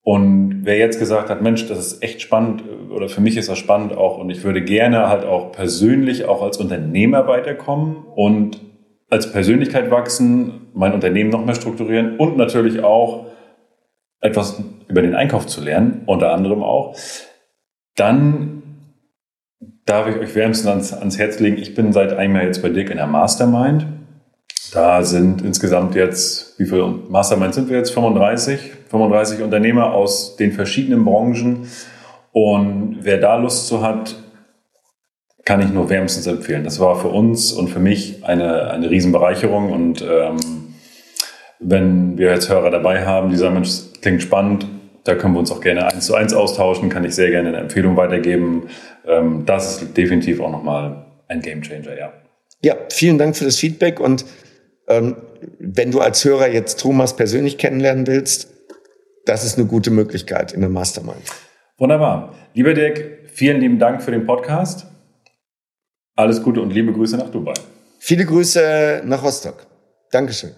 Und 0.02 0.60
wer 0.64 0.76
jetzt 0.76 0.98
gesagt 0.98 1.30
hat, 1.30 1.40
Mensch, 1.40 1.66
das 1.66 1.78
ist 1.78 2.02
echt 2.02 2.20
spannend 2.20 2.62
oder 2.90 3.08
für 3.08 3.22
mich 3.22 3.38
ist 3.38 3.48
das 3.48 3.56
spannend 3.56 3.96
auch 3.96 4.18
und 4.18 4.28
ich 4.28 4.44
würde 4.44 4.62
gerne 4.62 5.08
halt 5.08 5.24
auch 5.24 5.52
persönlich 5.52 6.26
auch 6.26 6.42
als 6.42 6.58
Unternehmer 6.58 7.26
weiterkommen 7.26 7.96
und 8.14 8.60
als 9.08 9.32
Persönlichkeit 9.32 9.90
wachsen, 9.90 10.68
mein 10.74 10.92
Unternehmen 10.92 11.30
noch 11.30 11.44
mehr 11.44 11.54
strukturieren 11.54 12.18
und 12.18 12.36
natürlich 12.36 12.82
auch 12.82 13.26
etwas 14.20 14.62
über 14.88 15.00
den 15.00 15.14
Einkauf 15.14 15.46
zu 15.46 15.62
lernen, 15.62 16.02
unter 16.06 16.32
anderem 16.32 16.62
auch, 16.62 16.96
dann 17.96 18.59
darf 19.86 20.08
ich 20.08 20.16
euch 20.16 20.34
wärmstens 20.34 20.68
ans, 20.68 20.92
ans 20.92 21.18
Herz 21.18 21.40
legen. 21.40 21.58
Ich 21.58 21.74
bin 21.74 21.92
seit 21.92 22.12
einem 22.12 22.36
Jahr 22.36 22.44
jetzt 22.44 22.62
bei 22.62 22.68
Dick 22.68 22.90
in 22.90 22.96
der 22.96 23.06
Mastermind. 23.06 23.86
Da 24.72 25.02
sind 25.02 25.42
insgesamt 25.42 25.94
jetzt, 25.94 26.58
wie 26.58 26.64
viele 26.64 26.86
Mastermind 26.86 27.54
sind 27.54 27.68
wir 27.68 27.78
jetzt? 27.78 27.90
35? 27.90 28.72
35 28.88 29.42
Unternehmer 29.42 29.92
aus 29.92 30.36
den 30.36 30.52
verschiedenen 30.52 31.04
Branchen. 31.04 31.66
Und 32.32 32.98
wer 33.02 33.18
da 33.18 33.36
Lust 33.36 33.66
zu 33.66 33.82
hat, 33.82 34.16
kann 35.44 35.60
ich 35.60 35.70
nur 35.70 35.90
wärmstens 35.90 36.26
empfehlen. 36.26 36.64
Das 36.64 36.78
war 36.78 37.00
für 37.00 37.08
uns 37.08 37.52
und 37.52 37.68
für 37.68 37.80
mich 37.80 38.24
eine, 38.24 38.70
eine 38.70 38.90
Riesenbereicherung. 38.90 39.72
Und 39.72 40.02
ähm, 40.02 40.36
wenn 41.58 42.18
wir 42.18 42.30
jetzt 42.32 42.48
Hörer 42.48 42.70
dabei 42.70 43.04
haben, 43.04 43.30
die 43.30 43.36
sagen, 43.36 43.54
Mensch, 43.54 43.70
klingt 44.00 44.22
spannend, 44.22 44.66
da 45.04 45.14
können 45.14 45.34
wir 45.34 45.40
uns 45.40 45.50
auch 45.50 45.60
gerne 45.60 45.86
eins 45.86 46.06
zu 46.06 46.14
eins 46.14 46.34
austauschen, 46.34 46.88
kann 46.88 47.04
ich 47.04 47.14
sehr 47.14 47.30
gerne 47.30 47.48
eine 47.48 47.58
Empfehlung 47.58 47.96
weitergeben. 47.96 48.68
Ähm, 49.06 49.44
das 49.46 49.82
ist 49.82 49.96
definitiv 49.96 50.40
auch 50.40 50.50
nochmal 50.50 51.06
ein 51.28 51.40
Gamechanger, 51.40 51.96
ja. 51.98 52.12
Ja, 52.62 52.76
vielen 52.90 53.16
Dank 53.16 53.36
für 53.36 53.44
das 53.44 53.56
Feedback 53.56 54.00
und 54.00 54.24
ähm, 54.88 55.16
wenn 55.58 55.90
du 55.90 56.00
als 56.00 56.24
Hörer 56.24 56.48
jetzt 56.48 56.80
Thomas 56.80 57.16
persönlich 57.16 57.56
kennenlernen 57.56 58.06
willst, 58.06 58.48
das 59.24 59.44
ist 59.44 59.58
eine 59.58 59.66
gute 59.66 59.90
Möglichkeit 59.90 60.52
in 60.52 60.60
der 60.60 60.68
Mastermind. 60.68 61.22
Wunderbar. 61.78 62.34
Lieber 62.52 62.74
Dirk, 62.74 63.30
vielen 63.32 63.60
lieben 63.60 63.78
Dank 63.78 64.02
für 64.02 64.10
den 64.10 64.26
Podcast. 64.26 64.86
Alles 66.16 66.42
Gute 66.42 66.60
und 66.60 66.70
liebe 66.70 66.92
Grüße 66.92 67.16
nach 67.16 67.30
Dubai. 67.30 67.54
Viele 67.98 68.26
Grüße 68.26 69.02
nach 69.04 69.22
Rostock. 69.22 69.66
Dankeschön. 70.10 70.50